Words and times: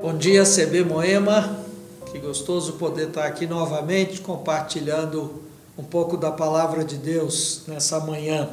Bom 0.00 0.16
dia, 0.16 0.44
CB 0.44 0.84
Moema. 0.84 1.58
Que 2.12 2.20
gostoso 2.20 2.74
poder 2.74 3.08
estar 3.08 3.24
aqui 3.24 3.48
novamente 3.48 4.20
compartilhando 4.20 5.42
um 5.76 5.82
pouco 5.82 6.16
da 6.16 6.30
palavra 6.30 6.84
de 6.84 6.96
Deus 6.96 7.62
nessa 7.66 7.98
manhã. 7.98 8.48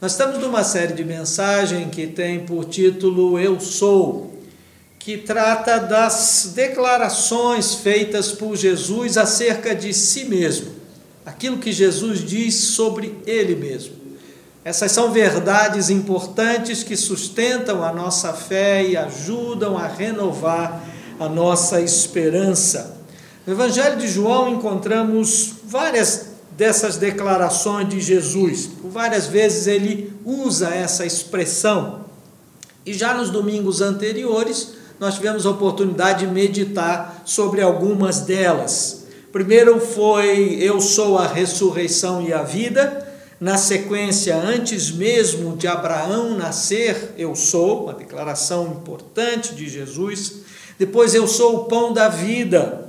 Nós 0.00 0.10
estamos 0.10 0.38
numa 0.38 0.64
série 0.64 0.92
de 0.92 1.04
mensagem 1.04 1.88
que 1.88 2.08
tem 2.08 2.40
por 2.40 2.64
título 2.64 3.38
Eu 3.38 3.60
Sou, 3.60 4.36
que 4.98 5.16
trata 5.16 5.78
das 5.78 6.50
declarações 6.52 7.76
feitas 7.76 8.32
por 8.32 8.56
Jesus 8.56 9.16
acerca 9.16 9.76
de 9.76 9.94
si 9.94 10.24
mesmo, 10.24 10.72
aquilo 11.24 11.58
que 11.58 11.70
Jesus 11.70 12.24
diz 12.24 12.56
sobre 12.56 13.16
ele 13.24 13.54
mesmo. 13.54 14.01
Essas 14.64 14.92
são 14.92 15.10
verdades 15.10 15.90
importantes 15.90 16.84
que 16.84 16.96
sustentam 16.96 17.82
a 17.82 17.92
nossa 17.92 18.32
fé 18.32 18.84
e 18.86 18.96
ajudam 18.96 19.76
a 19.76 19.88
renovar 19.88 20.80
a 21.18 21.28
nossa 21.28 21.80
esperança. 21.80 22.96
No 23.44 23.54
Evangelho 23.54 23.96
de 23.96 24.06
João 24.06 24.48
encontramos 24.48 25.54
várias 25.64 26.26
dessas 26.56 26.96
declarações 26.96 27.88
de 27.88 28.00
Jesus. 28.00 28.68
Por 28.80 28.88
várias 28.88 29.26
vezes 29.26 29.66
ele 29.66 30.12
usa 30.24 30.68
essa 30.68 31.04
expressão. 31.04 32.04
E 32.86 32.92
já 32.92 33.14
nos 33.14 33.30
domingos 33.30 33.80
anteriores, 33.80 34.74
nós 35.00 35.16
tivemos 35.16 35.44
a 35.44 35.50
oportunidade 35.50 36.24
de 36.24 36.32
meditar 36.32 37.22
sobre 37.24 37.60
algumas 37.62 38.20
delas. 38.20 39.06
Primeiro 39.32 39.80
foi 39.80 40.58
Eu 40.60 40.80
sou 40.80 41.18
a 41.18 41.26
ressurreição 41.26 42.22
e 42.22 42.32
a 42.32 42.44
vida. 42.44 43.11
Na 43.42 43.58
sequência, 43.58 44.36
antes 44.36 44.92
mesmo 44.92 45.56
de 45.56 45.66
Abraão 45.66 46.38
nascer, 46.38 47.12
eu 47.18 47.34
sou, 47.34 47.82
uma 47.82 47.92
declaração 47.92 48.68
importante 48.68 49.52
de 49.52 49.68
Jesus. 49.68 50.42
Depois, 50.78 51.12
eu 51.12 51.26
sou 51.26 51.56
o 51.56 51.64
pão 51.64 51.92
da 51.92 52.08
vida. 52.08 52.88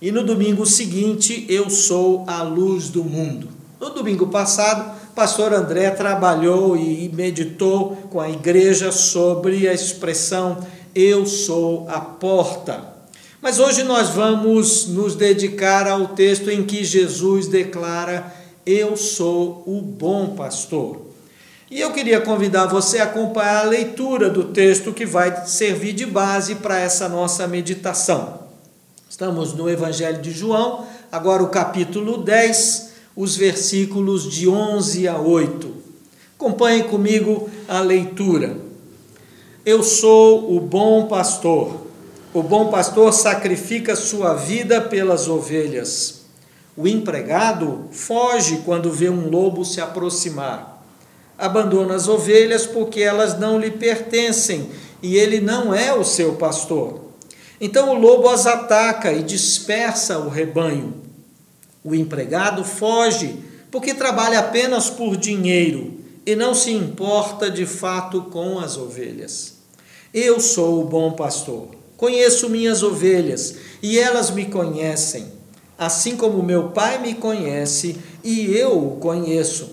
E 0.00 0.10
no 0.10 0.24
domingo 0.24 0.66
seguinte, 0.66 1.46
eu 1.48 1.70
sou 1.70 2.24
a 2.26 2.42
luz 2.42 2.88
do 2.88 3.04
mundo. 3.04 3.46
No 3.80 3.90
domingo 3.90 4.26
passado, 4.26 4.92
pastor 5.14 5.52
André 5.52 5.88
trabalhou 5.90 6.76
e 6.76 7.08
meditou 7.14 7.94
com 8.10 8.20
a 8.20 8.28
igreja 8.28 8.90
sobre 8.90 9.68
a 9.68 9.72
expressão 9.72 10.66
eu 10.96 11.24
sou 11.24 11.88
a 11.88 12.00
porta. 12.00 12.92
Mas 13.40 13.60
hoje 13.60 13.84
nós 13.84 14.08
vamos 14.08 14.88
nos 14.88 15.14
dedicar 15.14 15.86
ao 15.86 16.08
texto 16.08 16.50
em 16.50 16.64
que 16.64 16.82
Jesus 16.82 17.46
declara 17.46 18.41
eu 18.64 18.96
sou 18.96 19.62
o 19.66 19.80
bom 19.80 20.34
pastor. 20.36 21.00
E 21.70 21.80
eu 21.80 21.92
queria 21.92 22.20
convidar 22.20 22.66
você 22.66 22.98
a 22.98 23.04
acompanhar 23.04 23.64
a 23.64 23.68
leitura 23.68 24.28
do 24.28 24.44
texto 24.44 24.92
que 24.92 25.06
vai 25.06 25.46
servir 25.46 25.92
de 25.94 26.06
base 26.06 26.56
para 26.56 26.78
essa 26.78 27.08
nossa 27.08 27.46
meditação. 27.46 28.40
Estamos 29.08 29.54
no 29.54 29.68
Evangelho 29.68 30.20
de 30.20 30.30
João, 30.30 30.86
agora 31.10 31.42
o 31.42 31.48
capítulo 31.48 32.18
10, 32.18 32.92
os 33.16 33.36
versículos 33.36 34.30
de 34.30 34.48
11 34.48 35.08
a 35.08 35.18
8. 35.18 35.74
Acompanhe 36.38 36.84
comigo 36.84 37.48
a 37.68 37.80
leitura. 37.80 38.56
Eu 39.64 39.82
sou 39.82 40.56
o 40.56 40.60
bom 40.60 41.06
pastor. 41.06 41.86
O 42.34 42.42
bom 42.42 42.68
pastor 42.68 43.12
sacrifica 43.12 43.94
sua 43.94 44.34
vida 44.34 44.80
pelas 44.80 45.28
ovelhas. 45.28 46.21
O 46.74 46.88
empregado 46.88 47.88
foge 47.92 48.62
quando 48.64 48.90
vê 48.90 49.10
um 49.10 49.28
lobo 49.28 49.62
se 49.62 49.80
aproximar. 49.80 50.82
Abandona 51.36 51.94
as 51.94 52.08
ovelhas 52.08 52.66
porque 52.66 53.00
elas 53.00 53.38
não 53.38 53.58
lhe 53.58 53.70
pertencem 53.70 54.70
e 55.02 55.16
ele 55.16 55.38
não 55.38 55.74
é 55.74 55.92
o 55.92 56.04
seu 56.04 56.36
pastor. 56.36 57.00
Então 57.60 57.90
o 57.90 57.98
lobo 57.98 58.28
as 58.28 58.46
ataca 58.46 59.12
e 59.12 59.22
dispersa 59.22 60.18
o 60.18 60.30
rebanho. 60.30 60.94
O 61.84 61.94
empregado 61.94 62.64
foge 62.64 63.36
porque 63.70 63.92
trabalha 63.92 64.38
apenas 64.38 64.88
por 64.88 65.16
dinheiro 65.16 66.00
e 66.24 66.34
não 66.34 66.54
se 66.54 66.70
importa 66.70 67.50
de 67.50 67.66
fato 67.66 68.22
com 68.22 68.58
as 68.58 68.78
ovelhas. 68.78 69.58
Eu 70.14 70.40
sou 70.40 70.80
o 70.80 70.86
bom 70.86 71.12
pastor, 71.12 71.68
conheço 71.98 72.48
minhas 72.48 72.82
ovelhas 72.82 73.56
e 73.82 73.98
elas 73.98 74.30
me 74.30 74.46
conhecem 74.46 75.41
assim 75.78 76.16
como 76.16 76.42
meu 76.42 76.68
Pai 76.68 76.98
me 76.98 77.14
conhece 77.14 77.98
e 78.22 78.54
eu 78.56 78.78
o 78.78 78.96
conheço. 78.96 79.70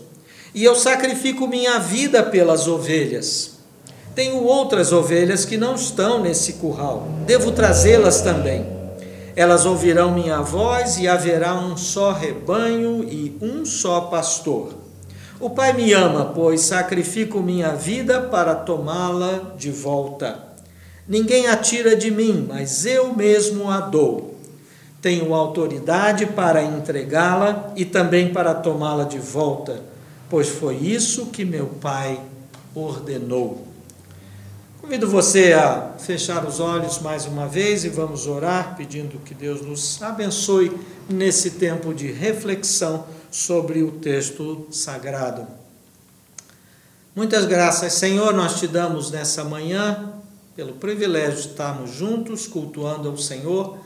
E 0.53 0.63
eu 0.63 0.75
sacrifico 0.75 1.47
minha 1.47 1.79
vida 1.79 2.23
pelas 2.23 2.67
ovelhas. 2.67 3.59
Tenho 4.15 4.43
outras 4.43 4.91
ovelhas 4.91 5.45
que 5.45 5.57
não 5.57 5.75
estão 5.75 6.21
nesse 6.21 6.53
curral, 6.53 7.07
devo 7.25 7.51
trazê-las 7.51 8.21
também. 8.21 8.65
Elas 9.35 9.65
ouvirão 9.65 10.11
minha 10.11 10.41
voz 10.41 10.97
e 10.97 11.07
haverá 11.07 11.55
um 11.55 11.77
só 11.77 12.11
rebanho 12.11 13.03
e 13.03 13.37
um 13.41 13.63
só 13.63 14.01
pastor. 14.01 14.73
O 15.39 15.49
Pai 15.49 15.71
me 15.71 15.93
ama, 15.93 16.33
pois 16.35 16.61
sacrifico 16.61 17.39
minha 17.39 17.73
vida 17.73 18.19
para 18.19 18.53
tomá-la 18.53 19.53
de 19.57 19.71
volta. 19.71 20.37
Ninguém 21.07 21.47
a 21.47 21.55
tira 21.55 21.95
de 21.95 22.11
mim, 22.11 22.45
mas 22.49 22.85
eu 22.85 23.15
mesmo 23.15 23.69
a 23.71 23.79
dou 23.79 24.38
tenho 25.01 25.33
autoridade 25.33 26.25
para 26.25 26.63
entregá-la 26.63 27.71
e 27.75 27.85
também 27.85 28.33
para 28.33 28.53
tomá-la 28.53 29.05
de 29.05 29.19
volta, 29.19 29.81
pois 30.29 30.49
foi 30.49 30.75
isso 30.75 31.27
que 31.27 31.45
meu 31.45 31.67
Pai 31.67 32.19
ordenou. 32.75 33.65
Convido 34.81 35.07
você 35.07 35.53
a 35.53 35.93
fechar 35.99 36.45
os 36.45 36.59
olhos 36.59 36.99
mais 36.99 37.25
uma 37.25 37.47
vez 37.47 37.83
e 37.83 37.89
vamos 37.89 38.27
orar 38.27 38.75
pedindo 38.75 39.19
que 39.19 39.33
Deus 39.33 39.61
nos 39.61 40.01
abençoe 40.01 40.71
nesse 41.07 41.51
tempo 41.51 41.93
de 41.93 42.11
reflexão 42.11 43.05
sobre 43.29 43.83
o 43.83 43.91
texto 43.91 44.67
sagrado. 44.71 45.45
Muitas 47.15 47.45
graças, 47.45 47.93
Senhor, 47.93 48.33
nós 48.33 48.59
te 48.59 48.67
damos 48.67 49.11
nessa 49.11 49.43
manhã 49.43 50.13
pelo 50.55 50.73
privilégio 50.73 51.41
de 51.41 51.47
estarmos 51.49 51.91
juntos 51.91 52.47
cultuando 52.47 53.09
ao 53.09 53.17
Senhor 53.17 53.77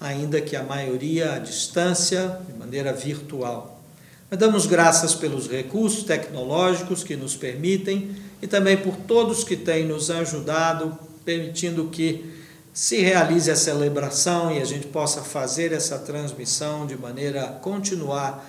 ainda 0.00 0.40
que 0.40 0.56
a 0.56 0.62
maioria 0.62 1.34
à 1.34 1.38
distância, 1.38 2.40
de 2.48 2.58
maneira 2.58 2.92
virtual. 2.92 3.82
Mas 4.30 4.40
damos 4.40 4.64
graças 4.64 5.14
pelos 5.14 5.46
recursos 5.46 6.04
tecnológicos 6.04 7.04
que 7.04 7.16
nos 7.16 7.36
permitem 7.36 8.16
e 8.40 8.46
também 8.46 8.78
por 8.78 8.96
todos 8.96 9.44
que 9.44 9.56
têm 9.56 9.84
nos 9.84 10.10
ajudado, 10.10 10.98
permitindo 11.24 11.88
que 11.88 12.24
se 12.72 13.00
realize 13.00 13.50
a 13.50 13.56
celebração 13.56 14.50
e 14.56 14.62
a 14.62 14.64
gente 14.64 14.86
possa 14.86 15.22
fazer 15.22 15.72
essa 15.72 15.98
transmissão 15.98 16.86
de 16.86 16.96
maneira 16.96 17.58
continuar 17.60 18.48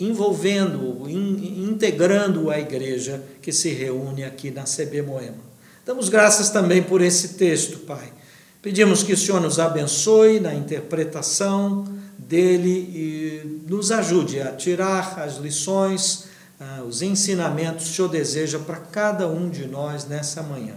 envolvendo, 0.00 1.08
integrando 1.08 2.50
a 2.50 2.58
igreja 2.58 3.22
que 3.40 3.52
se 3.52 3.68
reúne 3.68 4.24
aqui 4.24 4.50
na 4.50 4.64
CB 4.64 5.02
Moema. 5.02 5.52
Damos 5.86 6.08
graças 6.08 6.50
também 6.50 6.82
por 6.82 7.00
esse 7.00 7.34
texto, 7.34 7.80
Pai 7.80 8.12
Pedimos 8.62 9.02
que 9.02 9.12
o 9.12 9.16
Senhor 9.16 9.40
nos 9.40 9.58
abençoe 9.58 10.38
na 10.38 10.54
interpretação 10.54 11.84
dele 12.16 12.70
e 12.70 13.64
nos 13.68 13.90
ajude 13.90 14.40
a 14.40 14.52
tirar 14.52 15.18
as 15.18 15.38
lições, 15.38 16.26
ah, 16.60 16.84
os 16.86 17.02
ensinamentos 17.02 17.86
que 17.86 17.90
o 17.90 17.94
Senhor 17.96 18.08
deseja 18.08 18.60
para 18.60 18.76
cada 18.76 19.26
um 19.26 19.50
de 19.50 19.66
nós 19.66 20.04
nessa 20.04 20.44
manhã. 20.44 20.74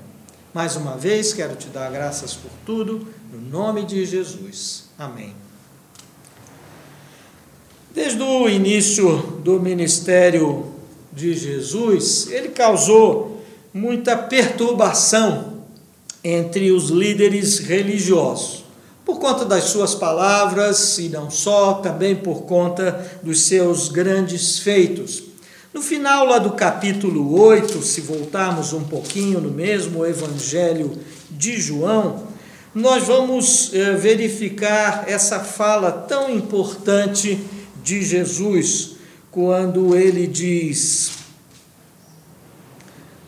Mais 0.51 0.75
uma 0.75 0.97
vez, 0.97 1.31
quero 1.31 1.55
te 1.55 1.67
dar 1.67 1.91
graças 1.91 2.33
por 2.33 2.49
tudo, 2.65 3.07
no 3.31 3.39
nome 3.39 3.85
de 3.85 4.03
Jesus. 4.03 4.85
Amém. 4.97 5.35
Desde 7.93 8.19
o 8.19 8.49
início 8.49 9.17
do 9.43 9.59
ministério 9.59 10.73
de 11.13 11.35
Jesus, 11.35 12.31
ele 12.31 12.49
causou 12.49 13.45
muita 13.71 14.17
perturbação 14.17 15.54
entre 16.27 16.71
os 16.71 16.89
líderes 16.89 17.59
religiosos, 17.59 18.65
por 19.05 19.19
conta 19.19 19.45
das 19.45 19.65
suas 19.65 19.93
palavras 19.93 20.97
e 20.97 21.07
não 21.07 21.29
só, 21.29 21.75
também 21.75 22.15
por 22.15 22.45
conta 22.45 23.19
dos 23.21 23.41
seus 23.41 23.89
grandes 23.89 24.57
feitos. 24.57 25.21
No 25.71 25.83
final 25.83 26.25
lá 26.25 26.39
do 26.39 26.53
capítulo 26.53 27.39
8, 27.39 27.79
se 27.83 28.01
voltarmos 28.01 28.73
um 28.73 28.83
pouquinho 28.83 29.39
no 29.39 29.51
mesmo 29.51 30.03
Evangelho 30.03 30.97
de 31.29 31.61
João, 31.61 32.23
nós 32.73 33.03
vamos 33.03 33.71
eh, 33.71 33.93
verificar 33.93 35.05
essa 35.07 35.39
fala 35.41 35.91
tão 35.91 36.31
importante 36.31 37.39
de 37.83 38.03
Jesus, 38.03 38.95
quando 39.29 39.95
ele 39.95 40.25
diz: 40.25 41.24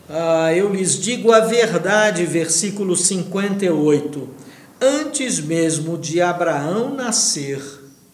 ah, 0.08 0.54
eu 0.54 0.72
lhes 0.72 0.98
digo 0.98 1.32
a 1.32 1.40
verdade, 1.40 2.24
versículo 2.24 2.96
58. 2.96 4.28
Antes 4.80 5.38
mesmo 5.38 5.98
de 5.98 6.20
Abraão 6.20 6.94
nascer, 6.94 7.60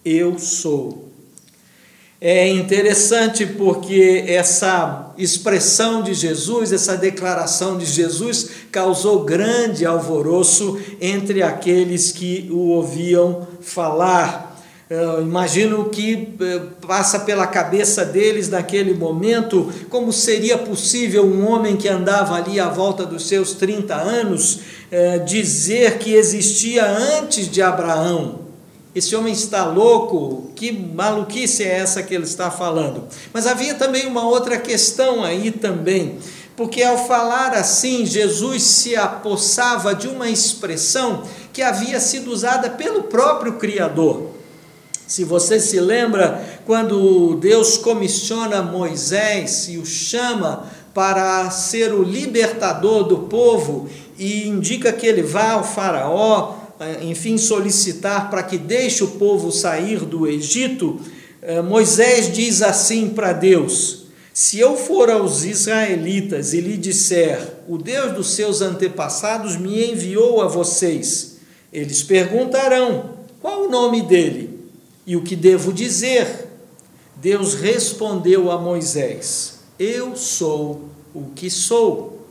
eu 0.05 0.39
sou. 0.39 1.13
É 2.21 2.49
interessante 2.49 3.45
porque 3.45 4.25
essa 4.27 5.13
expressão 5.19 6.03
de 6.03 6.15
Jesus, 6.15 6.73
essa 6.73 6.97
declaração 6.97 7.77
de 7.77 7.85
Jesus, 7.85 8.49
causou 8.73 9.25
grande 9.25 9.85
alvoroço 9.85 10.81
entre 11.01 11.43
aqueles 11.43 12.11
que 12.11 12.49
o 12.51 12.71
ouviam 12.71 13.47
falar. 13.61 14.54
Imagino 15.23 15.87
que 15.87 16.35
eh, 16.41 16.61
passa 16.87 17.21
pela 17.21 17.47
cabeça 17.47 18.05
deles 18.05 18.49
naquele 18.49 18.95
momento 18.95 19.73
como 19.89 20.13
seria 20.13 20.59
possível 20.59 21.25
um 21.25 21.49
homem 21.49 21.77
que 21.77 21.89
andava 21.89 22.35
ali 22.35 22.61
à 22.61 22.69
volta 22.69 23.05
dos 23.05 23.27
seus 23.27 23.55
30 23.55 23.95
anos 23.95 24.61
eh, 24.91 25.19
dizer 25.21 25.99
que 25.99 26.15
existia 26.15 26.87
antes 26.87 27.49
de 27.51 27.63
Abraão 27.63 28.45
esse 28.95 29.17
homem 29.17 29.33
está 29.33 29.67
louco, 29.67 30.53
que 30.55 30.71
maluquice 30.71 31.65
é 31.65 31.79
essa 31.79 32.01
que 32.01 32.15
ele 32.15 32.23
está 32.23 32.49
falando? 32.49 33.09
Mas 33.33 33.45
havia 33.45 33.75
também 33.75 34.07
uma 34.07 34.25
outra 34.25 34.57
questão 34.57 35.25
aí 35.25 35.51
também, 35.51 36.19
porque 36.55 36.81
ao 36.81 36.97
falar 37.09 37.55
assim, 37.55 38.07
Jesus 38.07 38.63
se 38.63 38.95
apossava 38.95 39.97
de 39.97 40.07
uma 40.07 40.31
expressão 40.31 41.25
que 41.53 41.61
havia 41.61 41.99
sido 41.99 42.31
usada 42.31 42.71
pelo 42.71 43.05
próprio 43.05 43.55
Criador. 43.55 44.34
Se 45.07 45.25
você 45.25 45.61
se 45.61 45.79
lembra, 45.81 46.61
quando 46.67 47.37
Deus 47.37 47.77
comissiona 47.77 48.63
Moisés 48.63 49.69
e 49.69 49.79
o 49.79 49.85
chama 49.85 50.67
para 50.93 51.51
ser 51.51 51.93
o 51.93 52.03
libertador 52.03 53.05
do 53.05 53.19
povo 53.21 53.89
e 54.19 54.47
indica 54.49 54.93
que 54.93 55.07
ele 55.07 55.23
vá 55.23 55.53
ao 55.53 55.65
Faraó 55.65 56.65
enfim, 57.03 57.39
solicitar 57.39 58.31
para 58.31 58.43
que 58.43 58.59
deixe 58.59 59.05
o 59.05 59.09
povo 59.09 59.53
sair 59.53 60.01
do 60.01 60.27
Egito, 60.27 61.01
eh, 61.41 61.63
Moisés 61.63 62.33
diz 62.33 62.63
assim 62.63 63.11
para 63.11 63.33
Deus: 63.33 64.07
Se 64.33 64.59
eu 64.59 64.77
for 64.77 65.11
aos 65.11 65.45
israelitas 65.45 66.53
e 66.53 66.61
lhe 66.61 66.77
disser, 66.77 67.41
o 67.69 67.79
Deus 67.79 68.13
dos 68.13 68.35
seus 68.35 68.61
antepassados 68.61 69.57
me 69.57 69.91
enviou 69.91 70.43
a 70.43 70.49
vocês, 70.49 71.37
eles 71.73 72.03
perguntarão: 72.03 73.11
qual 73.41 73.65
o 73.65 73.71
nome 73.71 74.03
dele? 74.03 74.54
E 75.07 75.17
o 75.17 75.23
que 75.23 75.37
devo 75.37 75.73
dizer? 75.73 76.49
Deus 77.17 77.55
respondeu 77.55 78.51
a 78.51 78.59
Moisés: 78.59 79.61
Eu 79.79 80.17
sou 80.17 80.89
o 81.15 81.27
que 81.35 81.51
sou. 81.51 82.27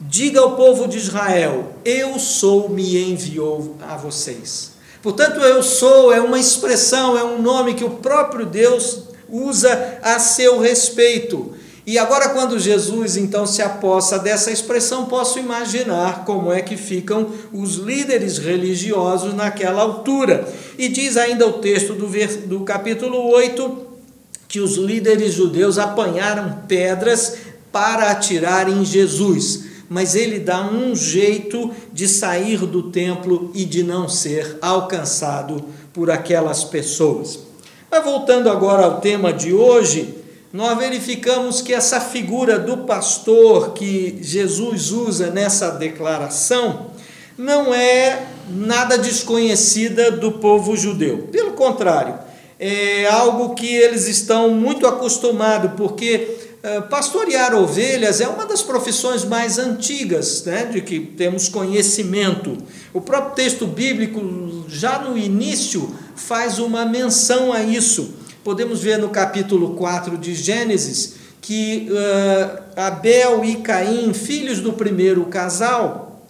Diga 0.00 0.40
ao 0.40 0.56
povo 0.56 0.88
de 0.88 0.98
Israel: 0.98 1.74
Eu 1.84 2.18
sou, 2.18 2.68
me 2.68 2.96
enviou 2.98 3.76
a 3.80 3.96
vocês. 3.96 4.72
Portanto, 5.02 5.40
eu 5.40 5.62
sou 5.62 6.12
é 6.12 6.20
uma 6.20 6.38
expressão, 6.38 7.16
é 7.16 7.24
um 7.24 7.40
nome 7.40 7.74
que 7.74 7.84
o 7.84 7.90
próprio 7.90 8.44
Deus 8.44 9.04
usa 9.28 9.98
a 10.02 10.18
seu 10.18 10.60
respeito. 10.60 11.54
E 11.90 11.98
agora, 11.98 12.28
quando 12.28 12.56
Jesus 12.56 13.16
então 13.16 13.44
se 13.44 13.60
apossa 13.60 14.16
dessa 14.16 14.52
expressão, 14.52 15.06
posso 15.06 15.40
imaginar 15.40 16.24
como 16.24 16.52
é 16.52 16.62
que 16.62 16.76
ficam 16.76 17.30
os 17.52 17.74
líderes 17.74 18.38
religiosos 18.38 19.34
naquela 19.34 19.82
altura. 19.82 20.48
E 20.78 20.86
diz 20.86 21.16
ainda 21.16 21.48
o 21.48 21.54
texto 21.54 21.94
do, 21.94 22.06
do 22.46 22.60
capítulo 22.60 23.28
8 23.30 23.86
que 24.46 24.60
os 24.60 24.76
líderes 24.76 25.34
judeus 25.34 25.78
apanharam 25.78 26.62
pedras 26.68 27.38
para 27.72 28.12
atirar 28.12 28.68
em 28.68 28.84
Jesus 28.84 29.68
mas 29.88 30.14
ele 30.14 30.38
dá 30.38 30.62
um 30.62 30.94
jeito 30.94 31.72
de 31.92 32.06
sair 32.06 32.58
do 32.58 32.92
templo 32.92 33.50
e 33.52 33.64
de 33.64 33.82
não 33.82 34.08
ser 34.08 34.56
alcançado 34.62 35.64
por 35.92 36.12
aquelas 36.12 36.62
pessoas. 36.62 37.40
Mas 37.90 38.04
voltando 38.04 38.48
agora 38.48 38.84
ao 38.84 39.00
tema 39.00 39.32
de 39.32 39.52
hoje, 39.52 40.19
nós 40.52 40.76
verificamos 40.78 41.62
que 41.62 41.72
essa 41.72 42.00
figura 42.00 42.58
do 42.58 42.78
pastor 42.78 43.72
que 43.72 44.18
Jesus 44.20 44.90
usa 44.90 45.30
nessa 45.30 45.70
declaração 45.70 46.90
não 47.38 47.72
é 47.72 48.26
nada 48.48 48.98
desconhecida 48.98 50.10
do 50.10 50.32
povo 50.32 50.76
judeu. 50.76 51.28
Pelo 51.30 51.52
contrário, 51.52 52.18
é 52.58 53.06
algo 53.06 53.54
que 53.54 53.66
eles 53.66 54.08
estão 54.08 54.50
muito 54.50 54.86
acostumados, 54.86 55.70
porque 55.76 56.36
eh, 56.62 56.80
pastorear 56.82 57.54
ovelhas 57.54 58.20
é 58.20 58.28
uma 58.28 58.44
das 58.44 58.60
profissões 58.60 59.24
mais 59.24 59.56
antigas, 59.58 60.44
né, 60.44 60.66
de 60.66 60.82
que 60.82 61.00
temos 61.00 61.48
conhecimento. 61.48 62.58
O 62.92 63.00
próprio 63.00 63.34
texto 63.34 63.66
bíblico, 63.66 64.20
já 64.68 64.98
no 64.98 65.16
início, 65.16 65.94
faz 66.14 66.58
uma 66.58 66.84
menção 66.84 67.50
a 67.50 67.62
isso. 67.62 68.14
Podemos 68.42 68.80
ver 68.82 68.98
no 68.98 69.10
capítulo 69.10 69.74
4 69.74 70.16
de 70.16 70.34
Gênesis 70.34 71.16
que 71.42 71.88
uh, 71.90 72.62
Abel 72.74 73.44
e 73.44 73.56
Caim, 73.56 74.12
filhos 74.14 74.60
do 74.60 74.72
primeiro 74.72 75.26
casal, 75.26 76.22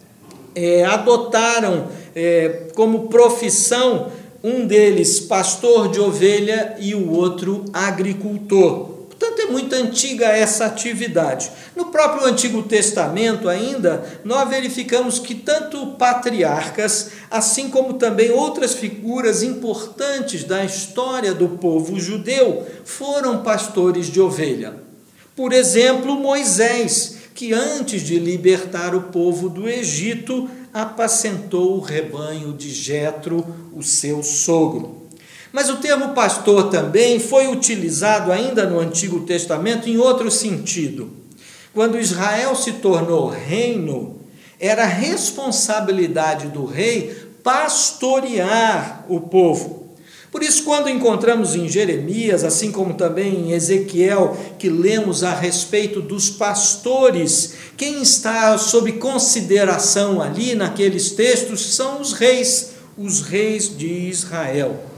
é, 0.55 0.85
adotaram 0.85 1.89
é, 2.15 2.69
como 2.75 3.09
profissão 3.09 4.11
um 4.43 4.67
deles 4.67 5.21
pastor 5.21 5.89
de 5.89 6.01
ovelha 6.01 6.77
e 6.81 6.95
o 6.95 7.13
outro 7.13 7.65
agricultor. 7.73 9.00
Muito 9.51 9.75
antiga 9.75 10.27
essa 10.27 10.67
atividade. 10.67 11.51
No 11.75 11.87
próprio 11.87 12.27
Antigo 12.27 12.63
Testamento, 12.63 13.49
ainda, 13.49 14.21
nós 14.25 14.49
verificamos 14.49 15.19
que 15.19 15.35
tanto 15.35 15.89
patriarcas, 15.99 17.11
assim 17.31 17.69
como 17.69 17.95
também 17.95 18.31
outras 18.31 18.75
figuras 18.75 19.43
importantes 19.43 20.45
da 20.45 20.65
história 20.65 21.35
do 21.35 21.49
povo 21.49 21.99
judeu, 21.99 22.67
foram 22.85 23.43
pastores 23.43 24.07
de 24.07 24.21
ovelha. 24.21 24.75
Por 25.35 25.53
exemplo, 25.53 26.17
Moisés, 26.17 27.17
que 27.35 27.53
antes 27.53 28.03
de 28.03 28.19
libertar 28.19 28.95
o 28.95 29.05
povo 29.05 29.49
do 29.49 29.69
Egito, 29.69 30.49
apacentou 30.73 31.77
o 31.77 31.81
rebanho 31.81 32.53
de 32.53 32.71
Jetro, 32.71 33.45
o 33.73 33.83
seu 33.83 34.23
sogro. 34.23 35.00
Mas 35.53 35.69
o 35.69 35.77
termo 35.77 36.11
pastor 36.11 36.71
também 36.71 37.19
foi 37.19 37.49
utilizado 37.49 38.31
ainda 38.31 38.67
no 38.67 38.79
Antigo 38.79 39.21
Testamento 39.21 39.89
em 39.89 39.97
outro 39.97 40.31
sentido. 40.31 41.11
Quando 41.75 41.99
Israel 41.99 42.55
se 42.55 42.73
tornou 42.75 43.29
reino, 43.29 44.21
era 44.59 44.85
responsabilidade 44.85 46.49
do 46.49 46.65
rei 46.65 47.17
pastorear 47.43 49.05
o 49.09 49.21
povo. 49.21 49.81
Por 50.31 50.45
isso, 50.45 50.63
quando 50.63 50.89
encontramos 50.89 51.57
em 51.57 51.69
Jeremias, 51.69 52.45
assim 52.45 52.71
como 52.71 52.95
também 52.95 53.35
em 53.35 53.53
Ezequiel, 53.53 54.37
que 54.59 54.69
lemos 54.69 55.25
a 55.25 55.35
respeito 55.35 56.01
dos 56.01 56.31
pastores, 56.31 57.55
quem 57.77 58.01
está 58.01 58.57
sob 58.57 58.93
consideração 58.93 60.23
ali 60.23 60.55
naqueles 60.55 61.11
textos 61.11 61.75
são 61.75 62.01
os 62.01 62.13
reis, 62.13 62.73
os 62.97 63.23
reis 63.23 63.77
de 63.77 63.89
Israel. 63.89 64.90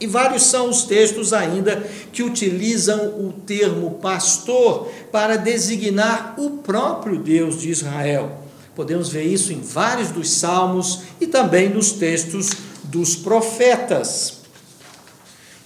E 0.00 0.06
vários 0.06 0.44
são 0.44 0.70
os 0.70 0.84
textos 0.84 1.32
ainda 1.32 1.86
que 2.10 2.22
utilizam 2.22 3.08
o 3.20 3.34
termo 3.46 3.92
pastor 4.02 4.88
para 5.12 5.36
designar 5.36 6.34
o 6.38 6.50
próprio 6.58 7.18
Deus 7.18 7.60
de 7.60 7.70
Israel. 7.70 8.40
Podemos 8.74 9.10
ver 9.10 9.24
isso 9.24 9.52
em 9.52 9.60
vários 9.60 10.08
dos 10.08 10.30
salmos 10.30 11.02
e 11.20 11.26
também 11.26 11.68
nos 11.68 11.92
textos 11.92 12.50
dos 12.84 13.14
profetas. 13.14 14.40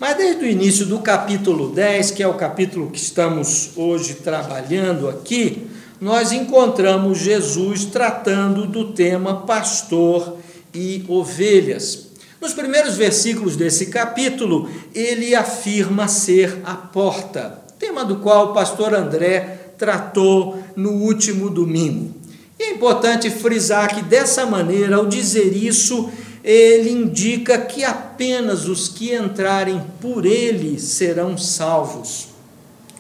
Mas 0.01 0.17
desde 0.17 0.45
o 0.45 0.49
início 0.49 0.85
do 0.85 0.99
capítulo 0.99 1.71
10, 1.71 2.11
que 2.11 2.23
é 2.23 2.27
o 2.27 2.35
capítulo 2.35 2.91
que 2.91 2.99
estamos 2.99 3.71
hoje 3.77 4.15
trabalhando 4.15 5.09
aqui, 5.09 5.69
nós 6.01 6.33
encontramos 6.33 7.19
Jesus 7.19 7.85
tratando 7.85 8.67
do 8.67 8.93
tema 8.93 9.43
pastor 9.43 10.39
e 10.75 11.05
ovelhas. 11.09 12.09
Nos 12.45 12.53
primeiros 12.53 12.97
versículos 12.97 13.57
desse 13.57 13.87
capítulo, 13.87 14.69
ele 14.95 15.35
afirma 15.35 16.07
ser 16.07 16.61
a 16.63 16.75
porta, 16.75 17.63
tema 17.79 18.05
do 18.05 18.17
qual 18.17 18.51
o 18.51 18.53
pastor 18.53 18.93
André 18.93 19.71
tratou 19.79 20.63
no 20.77 20.91
último 20.91 21.49
domingo. 21.49 22.15
E 22.61 22.65
é 22.65 22.71
importante 22.73 23.31
frisar 23.31 23.95
que 23.95 24.03
dessa 24.03 24.45
maneira, 24.45 24.97
ao 24.97 25.07
dizer 25.07 25.57
isso, 25.57 26.11
ele 26.45 26.91
indica 26.91 27.57
que 27.57 27.83
apenas 27.83 28.69
os 28.69 28.89
que 28.89 29.15
entrarem 29.15 29.83
por 29.99 30.27
ele 30.27 30.79
serão 30.79 31.39
salvos. 31.39 32.29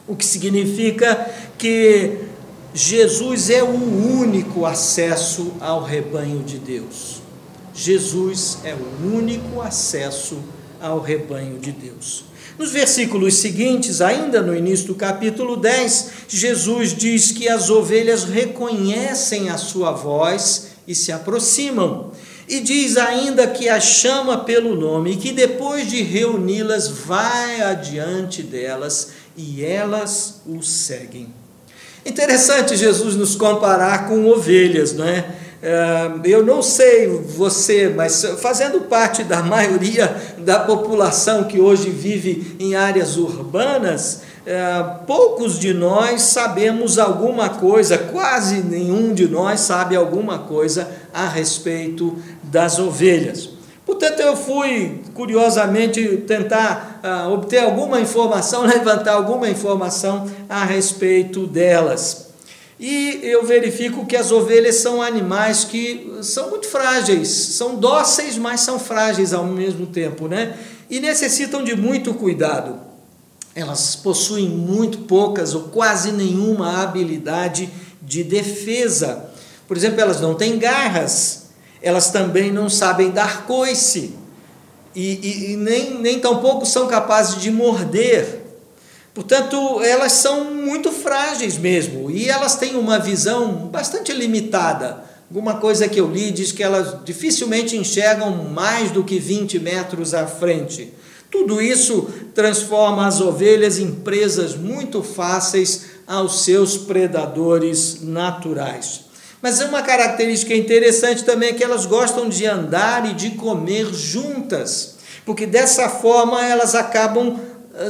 O 0.08 0.16
que 0.16 0.24
significa 0.24 1.30
que 1.58 2.16
Jesus 2.72 3.50
é 3.50 3.62
o 3.62 3.74
único 4.20 4.64
acesso 4.64 5.52
ao 5.60 5.82
rebanho 5.84 6.42
de 6.42 6.56
Deus. 6.58 7.23
Jesus 7.74 8.58
é 8.62 8.72
o 8.72 9.16
único 9.16 9.60
acesso 9.60 10.38
ao 10.80 11.00
rebanho 11.00 11.58
de 11.58 11.72
Deus. 11.72 12.24
Nos 12.56 12.70
versículos 12.70 13.34
seguintes, 13.38 14.00
ainda 14.00 14.40
no 14.40 14.54
início 14.54 14.86
do 14.86 14.94
capítulo 14.94 15.56
10, 15.56 16.10
Jesus 16.28 16.94
diz 16.94 17.32
que 17.32 17.48
as 17.48 17.68
ovelhas 17.68 18.24
reconhecem 18.24 19.48
a 19.48 19.58
sua 19.58 19.90
voz 19.90 20.68
e 20.86 20.94
se 20.94 21.10
aproximam. 21.10 22.12
E 22.48 22.60
diz 22.60 22.96
ainda 22.96 23.46
que 23.48 23.68
a 23.68 23.80
chama 23.80 24.44
pelo 24.44 24.76
nome 24.76 25.12
e 25.12 25.16
que 25.16 25.32
depois 25.32 25.88
de 25.90 26.02
reuni-las 26.02 26.88
vai 26.88 27.60
adiante 27.60 28.42
delas 28.42 29.08
e 29.36 29.64
elas 29.64 30.42
o 30.46 30.62
seguem. 30.62 31.28
Interessante 32.06 32.76
Jesus 32.76 33.16
nos 33.16 33.34
comparar 33.34 34.06
com 34.06 34.28
ovelhas, 34.28 34.92
não 34.92 35.06
é? 35.06 35.43
É? 35.64 36.10
Eu 36.24 36.44
não 36.44 36.62
sei 36.62 37.08
você, 37.08 37.88
mas 37.88 38.22
fazendo 38.38 38.82
parte 38.82 39.24
da 39.24 39.42
maioria 39.42 40.14
da 40.36 40.58
população 40.58 41.44
que 41.44 41.58
hoje 41.58 41.88
vive 41.88 42.54
em 42.60 42.74
áreas 42.74 43.16
urbanas, 43.16 44.20
é, 44.44 44.82
poucos 45.06 45.58
de 45.58 45.72
nós 45.72 46.20
sabemos 46.20 46.98
alguma 46.98 47.48
coisa, 47.48 47.96
quase 47.96 48.56
nenhum 48.56 49.14
de 49.14 49.26
nós 49.26 49.60
sabe 49.60 49.96
alguma 49.96 50.40
coisa 50.40 50.86
a 51.14 51.26
respeito 51.26 52.14
das 52.42 52.78
ovelhas. 52.78 53.48
Portanto, 53.86 54.20
eu 54.20 54.36
fui 54.36 55.00
curiosamente 55.14 56.18
tentar 56.26 57.00
uh, 57.02 57.32
obter 57.32 57.58
alguma 57.58 58.00
informação, 58.00 58.62
levantar 58.68 59.12
alguma 59.12 59.48
informação 59.48 60.26
a 60.48 60.64
respeito 60.64 61.46
delas. 61.46 62.33
E 62.78 63.20
eu 63.22 63.44
verifico 63.44 64.04
que 64.04 64.16
as 64.16 64.32
ovelhas 64.32 64.76
são 64.76 65.00
animais 65.00 65.64
que 65.64 66.18
são 66.22 66.50
muito 66.50 66.66
frágeis, 66.66 67.28
são 67.28 67.76
dóceis, 67.76 68.36
mas 68.36 68.60
são 68.60 68.78
frágeis 68.78 69.32
ao 69.32 69.44
mesmo 69.44 69.86
tempo, 69.86 70.26
né? 70.26 70.58
E 70.90 70.98
necessitam 70.98 71.62
de 71.62 71.76
muito 71.76 72.12
cuidado. 72.14 72.80
Elas 73.54 73.94
possuem 73.94 74.48
muito 74.48 74.98
poucas 74.98 75.54
ou 75.54 75.64
quase 75.68 76.10
nenhuma 76.10 76.82
habilidade 76.82 77.70
de 78.02 78.24
defesa. 78.24 79.30
Por 79.68 79.76
exemplo, 79.76 80.00
elas 80.00 80.20
não 80.20 80.34
têm 80.34 80.58
garras, 80.58 81.50
elas 81.80 82.10
também 82.10 82.52
não 82.52 82.68
sabem 82.68 83.10
dar 83.10 83.46
coice, 83.46 84.14
e, 84.94 85.18
e, 85.22 85.52
e 85.52 85.56
nem, 85.56 85.98
nem 85.98 86.20
tampouco 86.20 86.64
são 86.64 86.86
capazes 86.86 87.40
de 87.40 87.50
morder. 87.50 88.43
Portanto, 89.14 89.80
elas 89.80 90.12
são 90.12 90.52
muito 90.52 90.90
frágeis 90.90 91.56
mesmo, 91.56 92.10
e 92.10 92.28
elas 92.28 92.56
têm 92.56 92.74
uma 92.74 92.98
visão 92.98 93.68
bastante 93.68 94.12
limitada. 94.12 95.04
Alguma 95.30 95.54
coisa 95.54 95.88
que 95.88 96.00
eu 96.00 96.10
li 96.10 96.32
diz 96.32 96.50
que 96.50 96.62
elas 96.62 97.04
dificilmente 97.04 97.76
enxergam 97.76 98.30
mais 98.50 98.90
do 98.90 99.04
que 99.04 99.20
20 99.20 99.60
metros 99.60 100.14
à 100.14 100.26
frente. 100.26 100.92
Tudo 101.30 101.62
isso 101.62 102.08
transforma 102.34 103.06
as 103.06 103.20
ovelhas 103.20 103.78
em 103.78 103.90
presas 103.90 104.56
muito 104.56 105.02
fáceis 105.02 105.86
aos 106.06 106.44
seus 106.44 106.76
predadores 106.76 108.02
naturais. 108.02 109.02
Mas 109.40 109.60
uma 109.60 109.82
característica 109.82 110.54
interessante 110.54 111.24
também 111.24 111.50
é 111.50 111.52
que 111.52 111.62
elas 111.62 111.86
gostam 111.86 112.28
de 112.28 112.46
andar 112.46 113.08
e 113.10 113.14
de 113.14 113.30
comer 113.32 113.92
juntas, 113.92 114.96
porque 115.26 115.46
dessa 115.46 115.88
forma 115.88 116.44
elas 116.44 116.74
acabam 116.74 117.38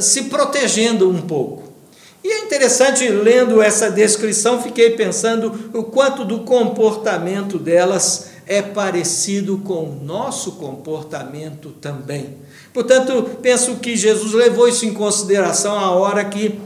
se 0.01 0.23
protegendo 0.23 1.09
um 1.09 1.21
pouco. 1.21 1.63
E 2.23 2.27
é 2.27 2.39
interessante, 2.39 3.07
lendo 3.07 3.61
essa 3.61 3.91
descrição, 3.91 4.61
fiquei 4.61 4.91
pensando 4.91 5.69
o 5.73 5.83
quanto 5.83 6.25
do 6.25 6.39
comportamento 6.39 7.59
delas 7.59 8.31
é 8.47 8.61
parecido 8.61 9.59
com 9.59 9.83
o 9.83 10.03
nosso 10.03 10.53
comportamento 10.53 11.69
também. 11.69 12.35
Portanto, 12.73 13.37
penso 13.41 13.75
que 13.75 13.95
Jesus 13.95 14.33
levou 14.33 14.67
isso 14.67 14.85
em 14.85 14.93
consideração 14.93 15.77
a 15.77 15.91
hora 15.91 16.25
que 16.25 16.59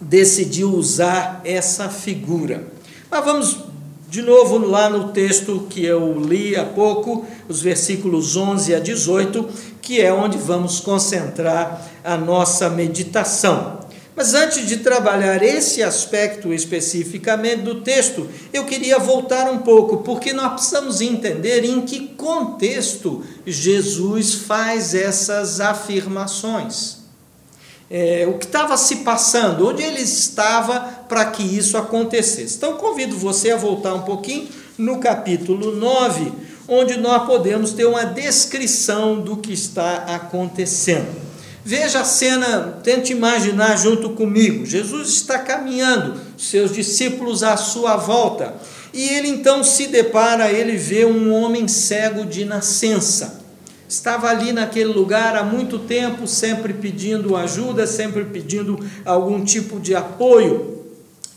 decidiu 0.00 0.70
usar 0.70 1.40
essa 1.44 1.88
figura. 1.88 2.64
Mas 3.10 3.24
vamos 3.24 3.63
de 4.14 4.22
novo, 4.22 4.58
lá 4.58 4.88
no 4.88 5.08
texto 5.08 5.66
que 5.68 5.84
eu 5.84 6.16
li 6.20 6.54
há 6.54 6.64
pouco, 6.64 7.26
os 7.48 7.60
versículos 7.60 8.36
11 8.36 8.72
a 8.72 8.78
18, 8.78 9.48
que 9.82 10.00
é 10.00 10.12
onde 10.12 10.38
vamos 10.38 10.78
concentrar 10.78 11.84
a 12.04 12.16
nossa 12.16 12.70
meditação. 12.70 13.80
Mas 14.14 14.32
antes 14.32 14.68
de 14.68 14.76
trabalhar 14.76 15.42
esse 15.42 15.82
aspecto 15.82 16.52
especificamente 16.52 17.62
do 17.62 17.80
texto, 17.80 18.28
eu 18.52 18.64
queria 18.64 19.00
voltar 19.00 19.50
um 19.50 19.58
pouco, 19.58 19.96
porque 20.04 20.32
nós 20.32 20.52
precisamos 20.52 21.00
entender 21.00 21.64
em 21.64 21.80
que 21.80 22.06
contexto 22.10 23.24
Jesus 23.44 24.34
faz 24.34 24.94
essas 24.94 25.58
afirmações 25.58 27.03
é, 27.96 28.26
o 28.26 28.36
que 28.38 28.46
estava 28.46 28.76
se 28.76 28.96
passando, 28.96 29.68
onde 29.68 29.80
ele 29.80 30.00
estava 30.00 30.80
para 31.08 31.26
que 31.26 31.44
isso 31.44 31.78
acontecesse. 31.78 32.56
Então, 32.56 32.72
convido 32.72 33.16
você 33.16 33.52
a 33.52 33.56
voltar 33.56 33.94
um 33.94 34.02
pouquinho 34.02 34.48
no 34.76 34.98
capítulo 34.98 35.76
9, 35.76 36.32
onde 36.66 36.98
nós 36.98 37.24
podemos 37.24 37.70
ter 37.72 37.84
uma 37.84 38.04
descrição 38.04 39.20
do 39.20 39.36
que 39.36 39.52
está 39.52 40.06
acontecendo. 40.08 41.06
Veja 41.64 42.00
a 42.00 42.04
cena, 42.04 42.80
tente 42.82 43.12
imaginar 43.12 43.76
junto 43.76 44.10
comigo. 44.10 44.66
Jesus 44.66 45.10
está 45.10 45.38
caminhando, 45.38 46.20
seus 46.36 46.72
discípulos 46.72 47.44
à 47.44 47.56
sua 47.56 47.96
volta, 47.96 48.56
e 48.92 49.08
ele 49.08 49.28
então 49.28 49.62
se 49.62 49.86
depara, 49.86 50.50
ele 50.50 50.76
vê 50.76 51.04
um 51.04 51.32
homem 51.32 51.68
cego 51.68 52.26
de 52.26 52.44
nascença 52.44 53.43
estava 53.88 54.28
ali 54.28 54.52
naquele 54.52 54.92
lugar 54.92 55.36
há 55.36 55.42
muito 55.42 55.78
tempo, 55.78 56.26
sempre 56.26 56.72
pedindo 56.72 57.36
ajuda, 57.36 57.86
sempre 57.86 58.24
pedindo 58.24 58.78
algum 59.04 59.44
tipo 59.44 59.78
de 59.78 59.94
apoio. 59.94 60.84